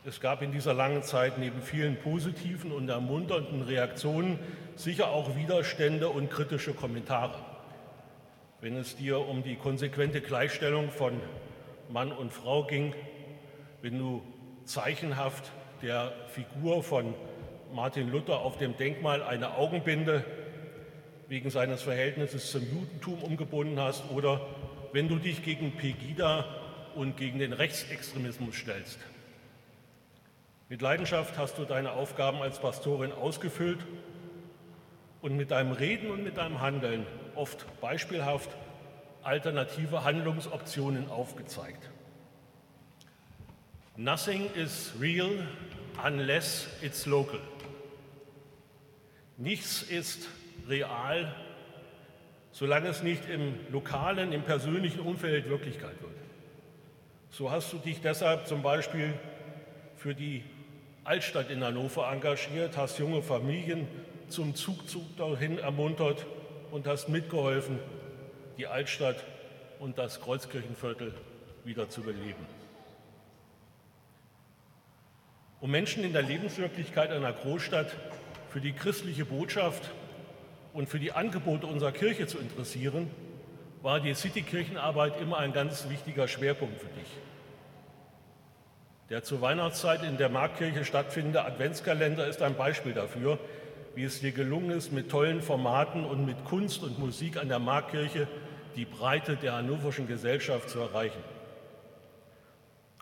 Es 0.06 0.18
gab 0.18 0.40
in 0.40 0.50
dieser 0.50 0.72
langen 0.72 1.02
Zeit 1.02 1.36
neben 1.36 1.60
vielen 1.60 1.98
positiven 1.98 2.72
und 2.72 2.88
ermunternden 2.88 3.60
Reaktionen 3.60 4.38
sicher 4.76 5.08
auch 5.10 5.36
Widerstände 5.36 6.08
und 6.08 6.30
kritische 6.30 6.72
Kommentare. 6.72 7.47
Wenn 8.60 8.76
es 8.76 8.96
dir 8.96 9.20
um 9.20 9.44
die 9.44 9.54
konsequente 9.54 10.20
Gleichstellung 10.20 10.90
von 10.90 11.20
Mann 11.90 12.10
und 12.10 12.32
Frau 12.32 12.64
ging, 12.64 12.92
wenn 13.82 13.96
du 13.96 14.20
zeichenhaft 14.64 15.52
der 15.80 16.12
Figur 16.30 16.82
von 16.82 17.14
Martin 17.72 18.10
Luther 18.10 18.40
auf 18.40 18.58
dem 18.58 18.76
Denkmal 18.76 19.22
eine 19.22 19.54
Augenbinde 19.54 20.24
wegen 21.28 21.50
seines 21.50 21.82
Verhältnisses 21.82 22.50
zum 22.50 22.62
Judentum 22.62 23.22
umgebunden 23.22 23.78
hast 23.78 24.10
oder 24.10 24.40
wenn 24.92 25.06
du 25.06 25.20
dich 25.20 25.44
gegen 25.44 25.76
Pegida 25.76 26.44
und 26.96 27.16
gegen 27.16 27.38
den 27.38 27.52
Rechtsextremismus 27.52 28.56
stellst. 28.56 28.98
Mit 30.68 30.82
Leidenschaft 30.82 31.38
hast 31.38 31.58
du 31.58 31.64
deine 31.64 31.92
Aufgaben 31.92 32.42
als 32.42 32.58
Pastorin 32.58 33.12
ausgefüllt 33.12 33.86
und 35.22 35.36
mit 35.36 35.52
deinem 35.52 35.70
Reden 35.70 36.10
und 36.10 36.24
mit 36.24 36.38
deinem 36.38 36.60
Handeln 36.60 37.06
oft 37.38 37.64
beispielhaft 37.80 38.50
alternative 39.22 40.04
Handlungsoptionen 40.04 41.08
aufgezeigt. 41.10 41.88
Nothing 43.96 44.50
is 44.54 44.92
real 45.00 45.46
unless 46.04 46.68
it's 46.82 47.06
local. 47.06 47.40
Nichts 49.36 49.82
ist 49.82 50.28
real, 50.68 51.32
solange 52.52 52.88
es 52.88 53.02
nicht 53.02 53.28
im 53.28 53.54
lokalen, 53.70 54.32
im 54.32 54.42
persönlichen 54.42 55.00
Umfeld 55.00 55.48
Wirklichkeit 55.48 56.00
wird. 56.00 56.14
So 57.30 57.50
hast 57.50 57.72
du 57.72 57.78
dich 57.78 58.00
deshalb 58.00 58.46
zum 58.46 58.62
Beispiel 58.62 59.14
für 59.96 60.14
die 60.14 60.44
Altstadt 61.04 61.50
in 61.50 61.62
Hannover 61.62 62.10
engagiert, 62.10 62.76
hast 62.76 62.98
junge 62.98 63.22
Familien 63.22 63.86
zum 64.28 64.54
Zugzug 64.54 65.16
dahin 65.16 65.58
ermuntert 65.58 66.26
und 66.70 66.86
hast 66.86 67.08
mitgeholfen, 67.08 67.78
die 68.56 68.66
Altstadt 68.66 69.24
und 69.78 69.98
das 69.98 70.20
Kreuzkirchenviertel 70.20 71.14
wieder 71.64 71.88
zu 71.88 72.02
beleben. 72.02 72.46
Um 75.60 75.70
Menschen 75.70 76.04
in 76.04 76.12
der 76.12 76.22
Lebenswirklichkeit 76.22 77.10
einer 77.10 77.32
Großstadt 77.32 77.96
für 78.50 78.60
die 78.60 78.72
christliche 78.72 79.24
Botschaft 79.24 79.90
und 80.72 80.88
für 80.88 81.00
die 81.00 81.12
Angebote 81.12 81.66
unserer 81.66 81.92
Kirche 81.92 82.26
zu 82.26 82.38
interessieren, 82.38 83.10
war 83.82 84.00
die 84.00 84.14
Citykirchenarbeit 84.14 85.20
immer 85.20 85.38
ein 85.38 85.52
ganz 85.52 85.88
wichtiger 85.88 86.28
Schwerpunkt 86.28 86.80
für 86.80 86.88
dich. 86.88 87.08
Der 89.10 89.22
zur 89.22 89.40
Weihnachtszeit 89.40 90.02
in 90.02 90.18
der 90.18 90.28
Marktkirche 90.28 90.84
stattfindende 90.84 91.44
Adventskalender 91.44 92.26
ist 92.26 92.42
ein 92.42 92.56
Beispiel 92.56 92.92
dafür, 92.92 93.38
wie 93.98 94.04
es 94.04 94.20
dir 94.20 94.30
gelungen 94.30 94.70
ist, 94.70 94.92
mit 94.92 95.10
tollen 95.10 95.42
Formaten 95.42 96.04
und 96.04 96.24
mit 96.24 96.44
Kunst 96.44 96.84
und 96.84 97.00
Musik 97.00 97.36
an 97.36 97.48
der 97.48 97.58
Marktkirche 97.58 98.28
die 98.76 98.84
Breite 98.84 99.34
der 99.34 99.54
hannoverschen 99.54 100.06
Gesellschaft 100.06 100.70
zu 100.70 100.78
erreichen. 100.78 101.18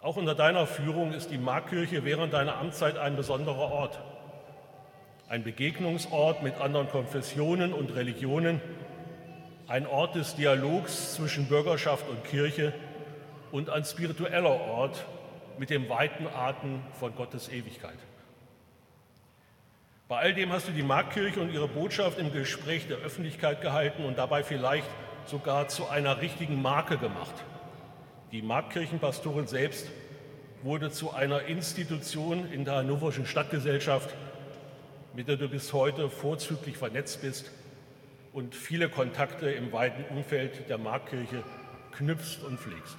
Auch 0.00 0.16
unter 0.16 0.34
deiner 0.34 0.66
Führung 0.66 1.12
ist 1.12 1.30
die 1.30 1.36
Marktkirche 1.36 2.06
während 2.06 2.32
deiner 2.32 2.56
Amtszeit 2.56 2.96
ein 2.96 3.14
besonderer 3.14 3.70
Ort. 3.70 4.00
Ein 5.28 5.44
Begegnungsort 5.44 6.42
mit 6.42 6.58
anderen 6.62 6.88
Konfessionen 6.88 7.74
und 7.74 7.94
Religionen, 7.94 8.62
ein 9.68 9.86
Ort 9.86 10.14
des 10.14 10.34
Dialogs 10.34 11.12
zwischen 11.12 11.46
Bürgerschaft 11.46 12.08
und 12.08 12.24
Kirche 12.24 12.72
und 13.52 13.68
ein 13.68 13.84
spiritueller 13.84 14.62
Ort 14.62 15.04
mit 15.58 15.68
dem 15.68 15.90
weiten 15.90 16.26
Atem 16.26 16.80
von 16.98 17.14
Gottes 17.14 17.50
Ewigkeit. 17.50 17.98
Bei 20.08 20.18
all 20.20 20.34
dem 20.34 20.52
hast 20.52 20.68
du 20.68 20.72
die 20.72 20.84
Marktkirche 20.84 21.40
und 21.40 21.52
ihre 21.52 21.66
Botschaft 21.66 22.20
im 22.20 22.32
Gespräch 22.32 22.86
der 22.86 22.98
Öffentlichkeit 22.98 23.60
gehalten 23.60 24.04
und 24.04 24.16
dabei 24.16 24.44
vielleicht 24.44 24.88
sogar 25.26 25.66
zu 25.66 25.88
einer 25.88 26.20
richtigen 26.20 26.62
Marke 26.62 26.96
gemacht. 26.96 27.34
Die 28.30 28.40
Marktkirchenpastorin 28.40 29.48
selbst 29.48 29.90
wurde 30.62 30.92
zu 30.92 31.12
einer 31.12 31.46
Institution 31.46 32.52
in 32.52 32.64
der 32.64 32.76
hannoverschen 32.76 33.26
Stadtgesellschaft, 33.26 34.14
mit 35.12 35.26
der 35.26 35.38
du 35.38 35.48
bis 35.48 35.72
heute 35.72 36.08
vorzüglich 36.08 36.76
vernetzt 36.76 37.22
bist 37.22 37.50
und 38.32 38.54
viele 38.54 38.88
Kontakte 38.88 39.50
im 39.50 39.72
weiten 39.72 40.04
Umfeld 40.16 40.68
der 40.68 40.78
Marktkirche 40.78 41.42
knüpfst 41.90 42.44
und 42.46 42.60
pflegst. 42.60 42.96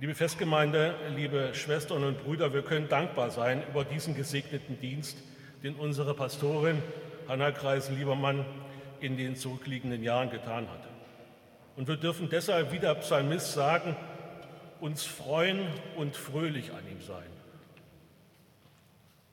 Liebe 0.00 0.14
Festgemeinde, 0.14 0.94
liebe 1.14 1.52
Schwestern 1.52 2.04
und 2.04 2.24
Brüder, 2.24 2.54
wir 2.54 2.62
können 2.62 2.88
dankbar 2.88 3.30
sein 3.30 3.62
über 3.68 3.84
diesen 3.84 4.14
gesegneten 4.14 4.80
Dienst, 4.80 5.18
den 5.62 5.74
unsere 5.74 6.14
Pastorin 6.14 6.82
Hanna 7.28 7.50
Kreis-Liebermann 7.50 8.46
in 9.00 9.18
den 9.18 9.36
zurückliegenden 9.36 10.02
Jahren 10.02 10.30
getan 10.30 10.70
hat. 10.70 10.88
Und 11.76 11.86
wir 11.86 11.98
dürfen 11.98 12.30
deshalb, 12.30 12.72
wie 12.72 12.78
der 12.78 12.94
Psalmist 12.94 13.52
sagen, 13.52 13.94
uns 14.80 15.04
freuen 15.04 15.66
und 15.96 16.16
fröhlich 16.16 16.72
an 16.72 16.88
ihm 16.90 17.02
sein. 17.02 17.28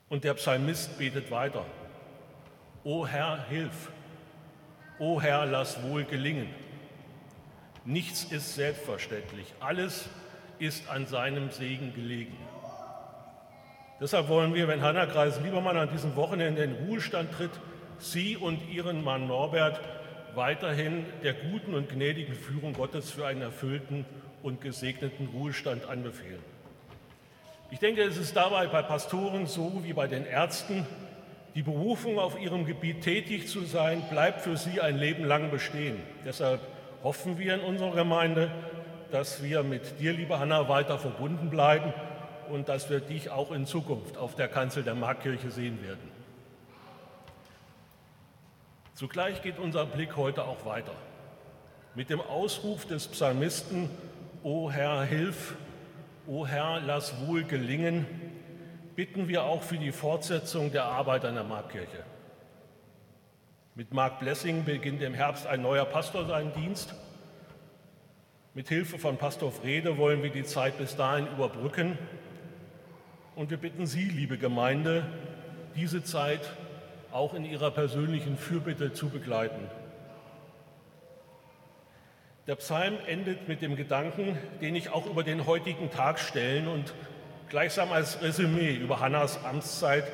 Und 0.09 0.26
der 0.26 0.34
Psalmist 0.34 0.97
betet 0.97 1.32
weiter. 1.32 1.65
O 2.84 3.07
Herr, 3.07 3.45
hilf. 3.47 3.89
O 4.99 5.22
Herr, 5.22 5.45
lass 5.45 5.82
wohl 5.84 6.03
gelingen. 6.03 6.49
Nichts 7.86 8.26
ist 8.26 8.55
selbstverständlich. 8.55 9.53
Alles 9.61 9.99
ist 10.01 10.26
an 10.89 11.05
seinem 11.05 11.51
Segen 11.51 11.93
gelegen. 11.93 12.37
Deshalb 13.99 14.27
wollen 14.27 14.53
wir, 14.53 14.67
wenn 14.67 14.81
Hanna 14.81 15.05
Kreis-Liebermann 15.05 15.77
an 15.77 15.89
diesem 15.89 16.15
Wochenende 16.15 16.63
in 16.63 16.73
Ruhestand 16.73 17.31
tritt, 17.31 17.51
Sie 17.99 18.37
und 18.37 18.69
Ihren 18.69 19.03
Mann 19.03 19.27
Norbert 19.27 19.79
weiterhin 20.35 21.05
der 21.23 21.33
guten 21.33 21.73
und 21.73 21.89
gnädigen 21.89 22.35
Führung 22.35 22.73
Gottes 22.73 23.09
für 23.09 23.25
einen 23.25 23.41
erfüllten 23.41 24.05
und 24.43 24.61
gesegneten 24.61 25.29
Ruhestand 25.33 25.89
anbefehlen. 25.89 26.43
Ich 27.71 27.79
denke, 27.79 28.03
es 28.03 28.17
ist 28.17 28.35
dabei 28.35 28.67
bei 28.67 28.81
Pastoren 28.83 29.47
so 29.47 29.81
wie 29.83 29.93
bei 29.93 30.07
den 30.07 30.25
Ärzten, 30.25 30.85
die 31.55 31.63
Berufung 31.63 32.19
auf 32.19 32.39
ihrem 32.39 32.65
Gebiet 32.65 33.01
tätig 33.01 33.47
zu 33.47 33.65
sein, 33.65 34.03
bleibt 34.11 34.41
für 34.41 34.57
sie 34.57 34.79
ein 34.79 34.97
Leben 34.97 35.25
lang 35.25 35.49
bestehen. 35.49 35.97
Deshalb 36.23 36.61
hoffen 37.03 37.39
wir 37.39 37.55
in 37.55 37.61
unserer 37.61 37.95
Gemeinde, 37.95 38.51
dass 39.11 39.43
wir 39.43 39.63
mit 39.63 39.99
dir, 39.99 40.13
liebe 40.13 40.39
Hanna, 40.39 40.69
weiter 40.69 40.99
verbunden 40.99 41.49
bleiben 41.49 41.93
und 42.49 42.69
dass 42.69 42.89
wir 42.89 42.99
dich 42.99 43.29
auch 43.29 43.51
in 43.51 43.65
Zukunft 43.65 44.17
auf 44.17 44.35
der 44.35 44.47
Kanzel 44.47 44.83
der 44.83 44.95
Marktkirche 44.95 45.51
sehen 45.51 45.81
werden. 45.83 46.11
Zugleich 48.93 49.41
geht 49.41 49.59
unser 49.59 49.85
Blick 49.85 50.15
heute 50.15 50.43
auch 50.45 50.65
weiter. 50.65 50.93
Mit 51.93 52.09
dem 52.09 52.21
Ausruf 52.21 52.85
des 52.85 53.07
Psalmisten, 53.07 53.89
O 54.43 54.71
Herr, 54.71 55.03
hilf, 55.03 55.55
O 56.27 56.45
Herr, 56.45 56.79
lass 56.79 57.27
wohl 57.27 57.43
gelingen, 57.43 58.05
bitten 58.95 59.27
wir 59.27 59.43
auch 59.43 59.61
für 59.61 59.77
die 59.77 59.91
Fortsetzung 59.91 60.71
der 60.71 60.85
Arbeit 60.85 61.25
an 61.25 61.35
der 61.35 61.43
Marktkirche. 61.43 62.03
Mit 63.75 63.93
Mark 63.93 64.19
Blessing 64.19 64.63
beginnt 64.65 65.03
im 65.03 65.13
Herbst 65.13 65.45
ein 65.45 65.61
neuer 65.61 65.85
Pastor 65.85 66.25
seinen 66.25 66.51
Dienst. 66.53 66.95
Mit 68.57 68.69
Hilfe 68.69 68.97
von 68.97 69.17
Pastor 69.17 69.51
Frede 69.51 69.99
wollen 69.99 70.23
wir 70.23 70.31
die 70.31 70.43
Zeit 70.43 70.79
bis 70.79 70.95
dahin 70.95 71.27
überbrücken. 71.27 71.95
Und 73.35 73.51
wir 73.51 73.57
bitten 73.57 73.85
Sie, 73.85 74.05
liebe 74.05 74.39
Gemeinde, 74.39 75.05
diese 75.75 76.03
Zeit 76.03 76.41
auch 77.11 77.35
in 77.35 77.45
Ihrer 77.45 77.69
persönlichen 77.69 78.35
Fürbitte 78.35 78.93
zu 78.93 79.09
begleiten. 79.09 79.69
Der 82.47 82.55
Psalm 82.55 82.95
endet 83.05 83.47
mit 83.47 83.61
dem 83.61 83.75
Gedanken, 83.75 84.35
den 84.59 84.75
ich 84.75 84.89
auch 84.89 85.05
über 85.05 85.23
den 85.23 85.45
heutigen 85.45 85.91
Tag 85.91 86.17
stellen 86.17 86.67
und 86.67 86.95
gleichsam 87.49 87.91
als 87.91 88.23
Resümee 88.23 88.73
über 88.73 88.99
Hannas 88.99 89.45
Amtszeit 89.45 90.11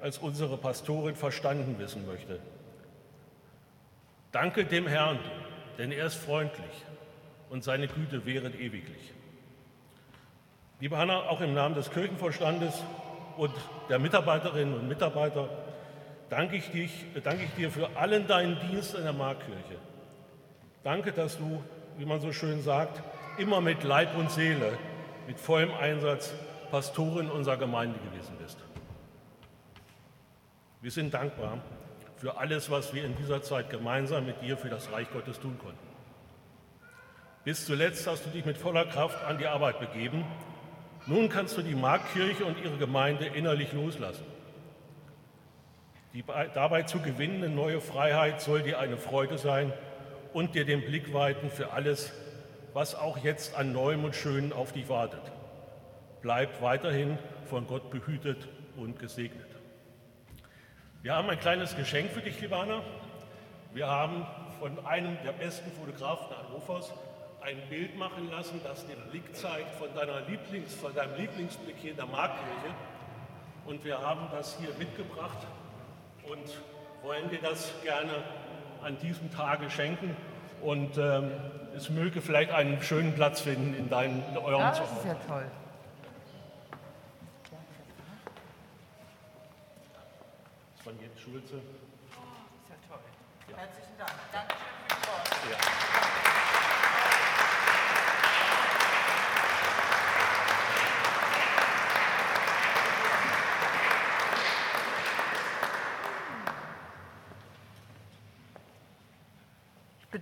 als 0.00 0.18
unsere 0.18 0.58
Pastorin 0.58 1.16
verstanden 1.16 1.76
wissen 1.80 2.06
möchte. 2.06 2.38
Danke 4.30 4.64
dem 4.64 4.86
Herrn, 4.86 5.18
denn 5.76 5.90
er 5.90 6.06
ist 6.06 6.14
freundlich 6.14 6.84
und 7.54 7.62
seine 7.62 7.86
Güte 7.86 8.26
wäret 8.26 8.56
ewiglich. 8.56 9.12
Liebe 10.80 10.98
Hanna, 10.98 11.28
auch 11.28 11.40
im 11.40 11.54
Namen 11.54 11.76
des 11.76 11.88
Kirchenvorstandes 11.88 12.82
und 13.36 13.52
der 13.88 14.00
Mitarbeiterinnen 14.00 14.74
und 14.74 14.88
Mitarbeiter 14.88 15.48
danke 16.30 16.56
ich, 16.56 16.68
dich, 16.72 16.90
danke 17.22 17.44
ich 17.44 17.54
dir 17.54 17.70
für 17.70 17.96
allen 17.96 18.26
deinen 18.26 18.58
Dienst 18.58 18.96
in 18.96 19.04
der 19.04 19.12
Markkirche. 19.12 19.78
Danke, 20.82 21.12
dass 21.12 21.38
du, 21.38 21.62
wie 21.96 22.04
man 22.04 22.20
so 22.20 22.32
schön 22.32 22.60
sagt, 22.60 23.00
immer 23.38 23.60
mit 23.60 23.84
Leib 23.84 24.16
und 24.16 24.32
Seele, 24.32 24.76
mit 25.28 25.38
vollem 25.38 25.70
Einsatz 25.74 26.34
Pastorin 26.72 27.30
unserer 27.30 27.56
Gemeinde 27.56 28.00
gewesen 28.00 28.34
bist. 28.42 28.58
Wir 30.82 30.90
sind 30.90 31.14
dankbar 31.14 31.58
für 32.16 32.36
alles, 32.36 32.68
was 32.68 32.92
wir 32.92 33.04
in 33.04 33.14
dieser 33.14 33.42
Zeit 33.42 33.70
gemeinsam 33.70 34.26
mit 34.26 34.42
dir 34.42 34.56
für 34.56 34.70
das 34.70 34.90
Reich 34.90 35.08
Gottes 35.12 35.38
tun 35.38 35.56
konnten. 35.56 35.93
Bis 37.44 37.66
zuletzt 37.66 38.06
hast 38.06 38.24
du 38.24 38.30
dich 38.30 38.46
mit 38.46 38.56
voller 38.56 38.86
Kraft 38.86 39.22
an 39.24 39.36
die 39.36 39.46
Arbeit 39.46 39.78
begeben. 39.78 40.24
Nun 41.06 41.28
kannst 41.28 41.58
du 41.58 41.62
die 41.62 41.74
Marktkirche 41.74 42.46
und 42.46 42.58
ihre 42.64 42.78
Gemeinde 42.78 43.26
innerlich 43.26 43.74
loslassen. 43.74 44.24
Die 46.14 46.24
dabei 46.54 46.84
zu 46.84 47.00
gewinnende 47.00 47.50
neue 47.50 47.82
Freiheit 47.82 48.40
soll 48.40 48.62
dir 48.62 48.78
eine 48.78 48.96
Freude 48.96 49.36
sein 49.36 49.74
und 50.32 50.54
dir 50.54 50.64
den 50.64 50.80
Blick 50.86 51.12
weiten 51.12 51.50
für 51.50 51.72
alles, 51.72 52.12
was 52.72 52.94
auch 52.94 53.18
jetzt 53.18 53.54
an 53.56 53.72
Neuem 53.72 54.04
und 54.04 54.16
Schönen 54.16 54.54
auf 54.54 54.72
dich 54.72 54.88
wartet. 54.88 55.20
Bleib 56.22 56.62
weiterhin 56.62 57.18
von 57.50 57.66
Gott 57.66 57.90
behütet 57.90 58.48
und 58.76 58.98
gesegnet. 58.98 59.48
Wir 61.02 61.14
haben 61.14 61.28
ein 61.28 61.38
kleines 61.38 61.76
Geschenk 61.76 62.10
für 62.10 62.22
dich, 62.22 62.40
Libana. 62.40 62.80
Wir 63.74 63.88
haben 63.88 64.26
von 64.58 64.86
einem 64.86 65.18
der 65.22 65.32
besten 65.32 65.70
Fotografen 65.72 66.34
Hannovers 66.34 66.90
ein 67.44 67.60
Bild 67.68 67.96
machen 67.98 68.30
lassen, 68.30 68.60
das 68.64 68.86
den 68.86 68.98
Blick 69.10 69.36
zeigt 69.36 69.74
von, 69.74 69.94
deiner 69.94 70.22
Lieblings, 70.22 70.74
von 70.74 70.94
deinem 70.94 71.14
Lieblingsblick 71.16 71.76
hier 71.76 71.90
in 71.90 71.96
der 71.96 72.06
Marktkirche. 72.06 72.74
Und 73.66 73.84
wir 73.84 74.00
haben 74.00 74.28
das 74.32 74.56
hier 74.58 74.70
mitgebracht 74.78 75.38
und 76.26 76.62
wollen 77.02 77.28
dir 77.28 77.40
das 77.42 77.70
gerne 77.82 78.12
an 78.82 78.98
diesem 78.98 79.30
Tage 79.30 79.68
schenken. 79.68 80.16
Und 80.62 80.96
ähm, 80.96 81.30
es 81.76 81.90
möge 81.90 82.22
vielleicht 82.22 82.50
einen 82.50 82.80
schönen 82.82 83.14
Platz 83.14 83.42
finden 83.42 83.74
in, 83.74 83.90
deinem, 83.90 84.22
in 84.30 84.38
eurem 84.38 84.60
ja, 84.60 84.70
Das 84.70 84.80
ist 84.80 85.04
ja 85.04 85.14
toll. 85.28 85.44
von 90.82 91.00
Jens 91.00 91.18
Schulze. 91.18 91.54
Oh, 91.54 92.20
ist 92.60 92.68
ja 92.68 92.76
toll. 92.86 93.00
Ja. 93.50 93.56
Herzlichen 93.56 93.98
Dank. 93.98 94.12
Dankeschön 94.32 94.60
für 94.86 94.94
die 94.94 95.06
Worte. 95.08 95.50
Ja. 95.50 96.03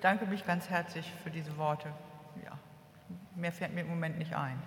Bedanke 0.02 0.26
mich 0.26 0.44
ganz 0.44 0.68
herzlich 0.68 1.08
für 1.22 1.30
diese 1.30 1.56
Worte. 1.56 1.86
Ja, 2.44 2.58
mehr 3.36 3.52
fällt 3.52 3.72
mir 3.72 3.82
im 3.82 3.88
Moment 3.88 4.18
nicht 4.18 4.34
ein. 4.34 4.60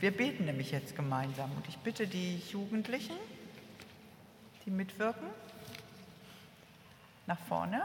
Wir 0.00 0.10
beten 0.10 0.44
nämlich 0.44 0.72
jetzt 0.72 0.96
gemeinsam 0.96 1.52
und 1.52 1.68
ich 1.68 1.78
bitte 1.78 2.08
die 2.08 2.38
Jugendlichen, 2.50 3.14
die 4.64 4.70
mitwirken. 4.70 5.28
Nach 7.26 7.38
vorne 7.38 7.80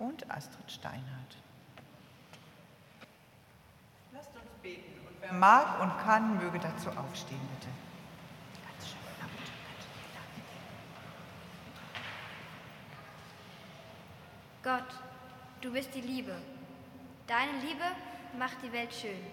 und 0.00 0.28
Astrid 0.28 0.68
Steinhardt. 0.68 1.36
Lasst 4.12 4.34
uns 4.34 4.50
beten 4.64 4.98
und 5.06 5.14
wer 5.20 5.32
mag 5.32 5.80
und 5.80 5.96
kann, 6.00 6.38
möge 6.38 6.58
dazu 6.58 6.90
aufstehen, 6.90 7.38
bitte. 7.54 7.70
Ganz 8.66 8.88
schön 8.88 8.98
laut. 14.64 14.80
Gott, 14.82 15.00
du 15.70 15.74
bist 15.74 15.94
die 15.94 16.00
Liebe. 16.00 16.34
Deine 17.28 17.52
Liebe 17.60 17.84
macht 18.36 18.56
die 18.60 18.72
Welt 18.72 18.92
schön. 18.92 19.24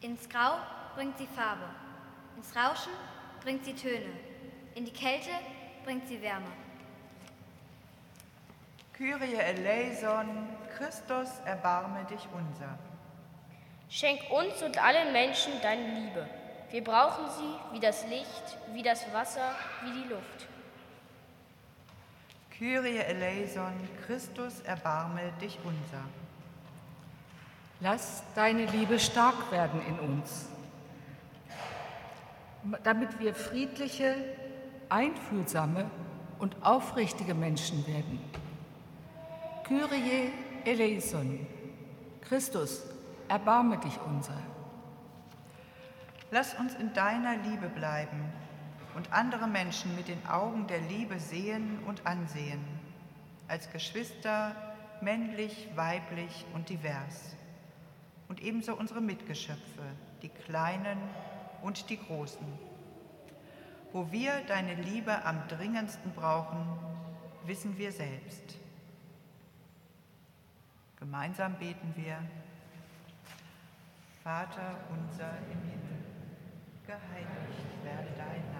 Ins 0.00 0.28
Grau 0.28 0.56
bringt 0.96 1.16
sie 1.16 1.28
Farbe, 1.28 1.66
ins 2.36 2.56
Rauschen 2.56 2.92
bringt 3.40 3.64
sie 3.64 3.74
Töne. 3.74 4.10
In 4.74 4.84
die 4.84 4.92
Kälte 4.92 5.30
bringt 5.84 6.08
sie 6.08 6.20
Wärme. 6.20 6.50
Kyrie 8.94 9.36
eleison, 9.36 10.48
Christus, 10.76 11.38
erbarme 11.44 12.04
dich 12.06 12.26
unser. 12.32 12.76
Schenk 13.88 14.22
uns 14.30 14.60
und 14.60 14.82
allen 14.82 15.12
Menschen 15.12 15.52
deine 15.62 16.00
Liebe. 16.00 16.28
Wir 16.70 16.82
brauchen 16.82 17.26
sie 17.30 17.74
wie 17.74 17.80
das 17.80 18.04
Licht, 18.08 18.58
wie 18.72 18.82
das 18.82 19.12
Wasser, 19.12 19.54
wie 19.84 20.02
die 20.02 20.08
Luft. 20.08 20.48
Kyrie 22.60 22.98
eleison, 22.98 23.72
Christus, 24.04 24.60
erbarme 24.60 25.32
dich 25.40 25.58
unser. 25.64 26.04
Lass 27.80 28.22
deine 28.34 28.66
Liebe 28.66 28.98
stark 28.98 29.50
werden 29.50 29.80
in 29.88 29.98
uns, 29.98 30.46
damit 32.82 33.18
wir 33.18 33.34
friedliche, 33.34 34.14
einfühlsame 34.90 35.90
und 36.38 36.54
aufrichtige 36.60 37.32
Menschen 37.32 37.86
werden. 37.86 38.20
Kyrie 39.64 40.30
eleison, 40.66 41.46
Christus, 42.20 42.82
erbarme 43.28 43.78
dich 43.78 43.98
unser. 44.06 44.36
Lass 46.30 46.52
uns 46.56 46.74
in 46.74 46.92
deiner 46.92 47.38
Liebe 47.38 47.70
bleiben 47.70 48.30
und 48.94 49.12
andere 49.12 49.46
Menschen 49.46 49.94
mit 49.96 50.08
den 50.08 50.26
Augen 50.26 50.66
der 50.66 50.80
Liebe 50.80 51.18
sehen 51.18 51.78
und 51.86 52.06
ansehen, 52.06 52.64
als 53.48 53.70
Geschwister, 53.72 54.54
männlich, 55.00 55.68
weiblich 55.74 56.44
und 56.54 56.68
divers. 56.68 57.36
Und 58.28 58.42
ebenso 58.42 58.74
unsere 58.74 59.00
Mitgeschöpfe, 59.00 59.82
die 60.22 60.28
Kleinen 60.28 60.98
und 61.62 61.90
die 61.90 61.98
Großen 61.98 62.46
wo 63.92 64.10
wir 64.12 64.42
deine 64.46 64.74
Liebe 64.74 65.24
am 65.24 65.46
dringendsten 65.48 66.12
brauchen, 66.12 66.78
wissen 67.44 67.76
wir 67.76 67.92
selbst. 67.92 68.58
Gemeinsam 70.96 71.54
beten 71.54 71.92
wir. 71.96 72.18
Vater 74.22 74.76
unser 74.90 75.30
im 75.50 75.58
Himmel, 75.70 76.04
geheiligt 76.86 77.84
werde 77.84 78.10
dein 78.16 78.52
Name, 78.52 78.59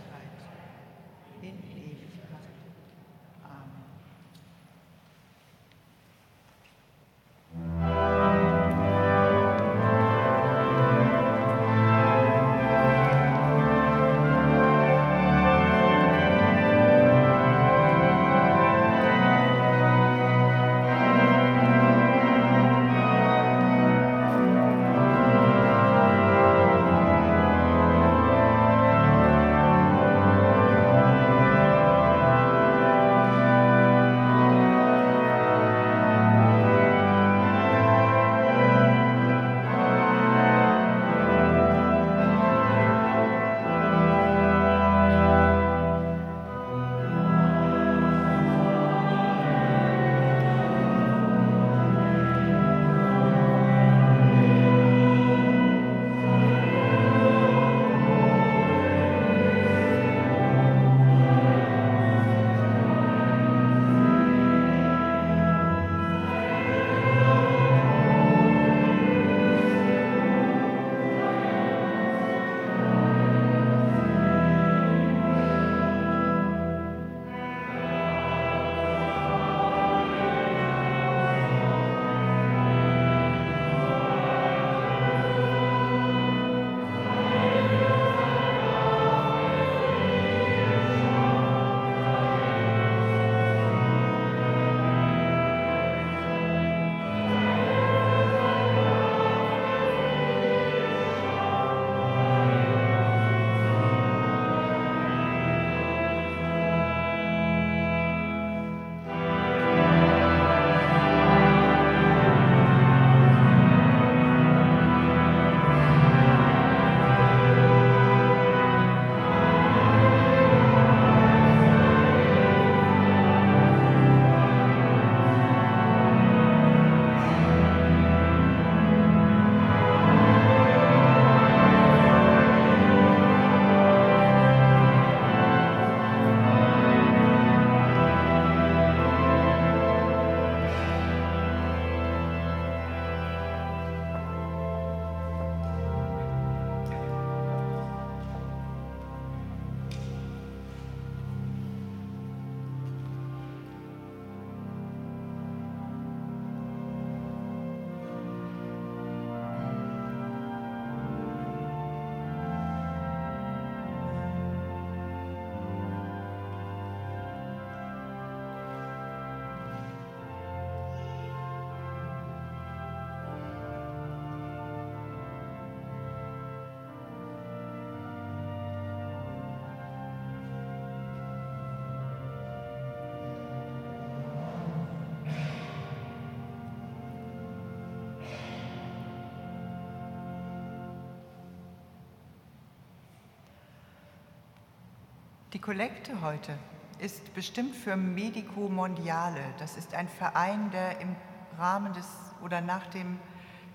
Kollekte 195.61 196.21
heute 196.21 196.57
ist 196.97 197.35
bestimmt 197.35 197.75
für 197.75 197.95
Medico 197.95 198.61
Mondiale. 198.67 199.41
Das 199.59 199.77
ist 199.77 199.93
ein 199.93 200.09
Verein, 200.09 200.71
der 200.71 200.99
im 200.99 201.15
Rahmen 201.55 201.93
des 201.93 202.07
oder 202.43 202.61
nach 202.61 202.87
dem 202.87 203.19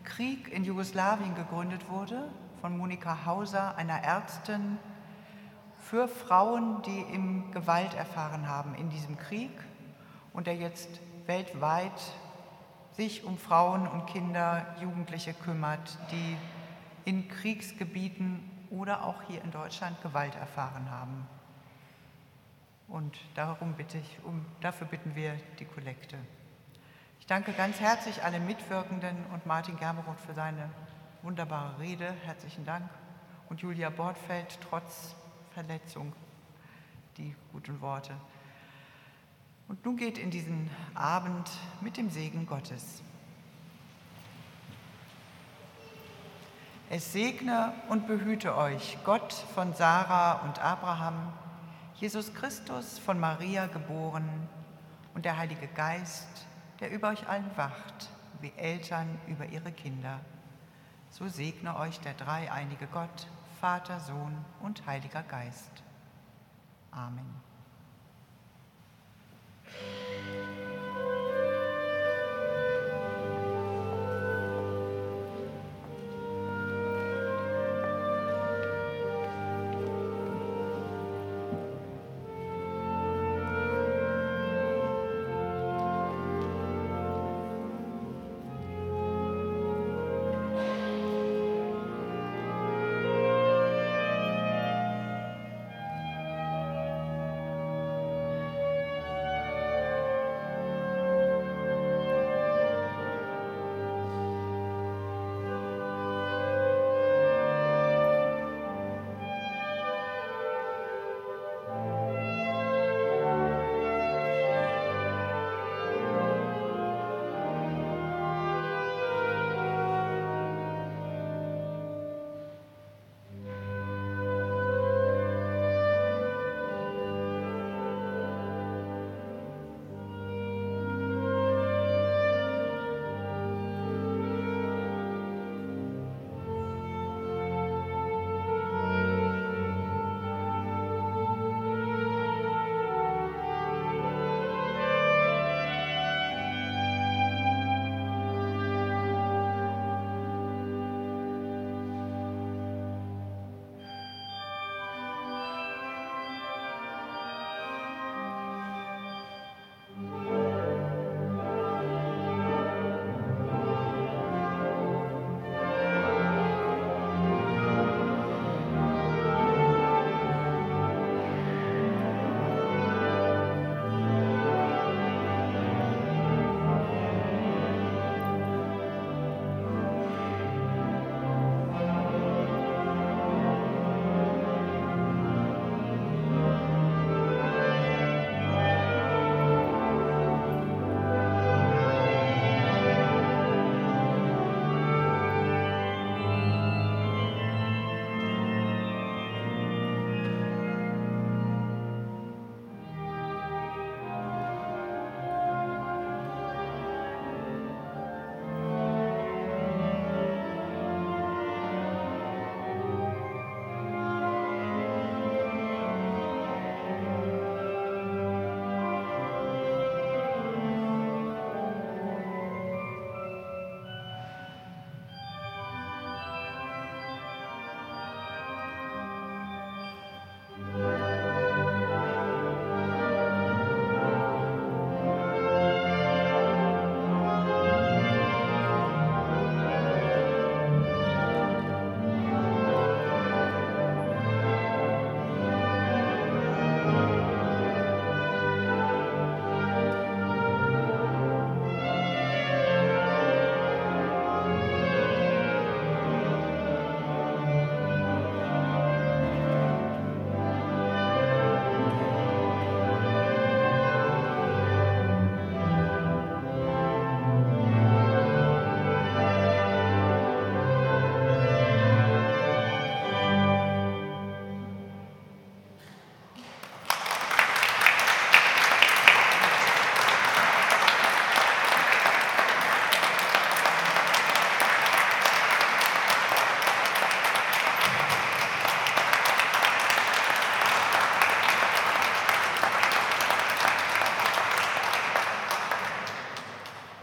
Krieg 0.02 0.48
in 0.48 0.64
Jugoslawien 0.64 1.36
gegründet 1.36 1.88
wurde 1.88 2.28
von 2.60 2.76
Monika 2.76 3.24
Hauser, 3.24 3.76
einer 3.76 4.02
Ärztin, 4.02 4.78
für 5.78 6.08
Frauen, 6.08 6.82
die 6.82 7.04
im 7.14 7.52
Gewalt 7.52 7.94
erfahren 7.94 8.48
haben 8.48 8.74
in 8.74 8.90
diesem 8.90 9.16
Krieg 9.16 9.52
und 10.32 10.48
der 10.48 10.56
jetzt 10.56 10.88
weltweit 11.26 12.02
sich 12.96 13.22
um 13.22 13.38
Frauen 13.38 13.86
und 13.86 14.08
Kinder, 14.08 14.74
Jugendliche 14.82 15.34
kümmert, 15.34 15.96
die 16.10 16.36
in 17.08 17.28
Kriegsgebieten 17.28 18.50
oder 18.70 19.04
auch 19.04 19.22
hier 19.28 19.40
in 19.44 19.52
Deutschland 19.52 20.02
Gewalt 20.02 20.34
erfahren 20.34 20.90
haben. 20.90 21.28
Und 22.88 23.18
darum 23.34 23.74
bitte 23.74 23.98
ich, 23.98 24.18
um, 24.24 24.44
dafür 24.60 24.86
bitten 24.86 25.14
wir 25.14 25.34
die 25.58 25.64
Kollekte. 25.64 26.16
Ich 27.18 27.26
danke 27.26 27.52
ganz 27.52 27.80
herzlich 27.80 28.22
allen 28.22 28.46
Mitwirkenden 28.46 29.26
und 29.32 29.46
Martin 29.46 29.76
Germeroth 29.76 30.20
für 30.20 30.34
seine 30.34 30.70
wunderbare 31.22 31.80
Rede. 31.80 32.14
Herzlichen 32.24 32.64
Dank. 32.64 32.88
Und 33.48 33.60
Julia 33.60 33.90
Bortfeld, 33.90 34.58
trotz 34.68 35.16
Verletzung, 35.52 36.12
die 37.16 37.34
guten 37.52 37.80
Worte. 37.80 38.12
Und 39.68 39.84
nun 39.84 39.96
geht 39.96 40.18
in 40.18 40.30
diesen 40.30 40.70
Abend 40.94 41.50
mit 41.80 41.96
dem 41.96 42.10
Segen 42.10 42.46
Gottes. 42.46 43.02
Es 46.88 47.12
segne 47.12 47.72
und 47.88 48.06
behüte 48.06 48.56
euch 48.56 48.96
Gott 49.02 49.32
von 49.32 49.74
Sarah 49.74 50.34
und 50.42 50.60
Abraham, 50.60 51.32
Jesus 51.98 52.32
Christus 52.34 52.98
von 52.98 53.18
Maria 53.18 53.68
geboren 53.68 54.28
und 55.14 55.24
der 55.24 55.38
Heilige 55.38 55.66
Geist, 55.68 56.46
der 56.78 56.90
über 56.90 57.08
euch 57.08 57.26
allen 57.26 57.50
wacht, 57.56 58.10
wie 58.42 58.52
Eltern 58.58 59.18
über 59.26 59.46
ihre 59.46 59.72
Kinder. 59.72 60.20
So 61.10 61.26
segne 61.26 61.74
euch 61.78 61.98
der 62.00 62.12
dreieinige 62.12 62.86
Gott, 62.88 63.26
Vater, 63.62 63.98
Sohn 64.00 64.44
und 64.60 64.86
Heiliger 64.86 65.22
Geist. 65.22 65.82
Amen. 66.90 67.34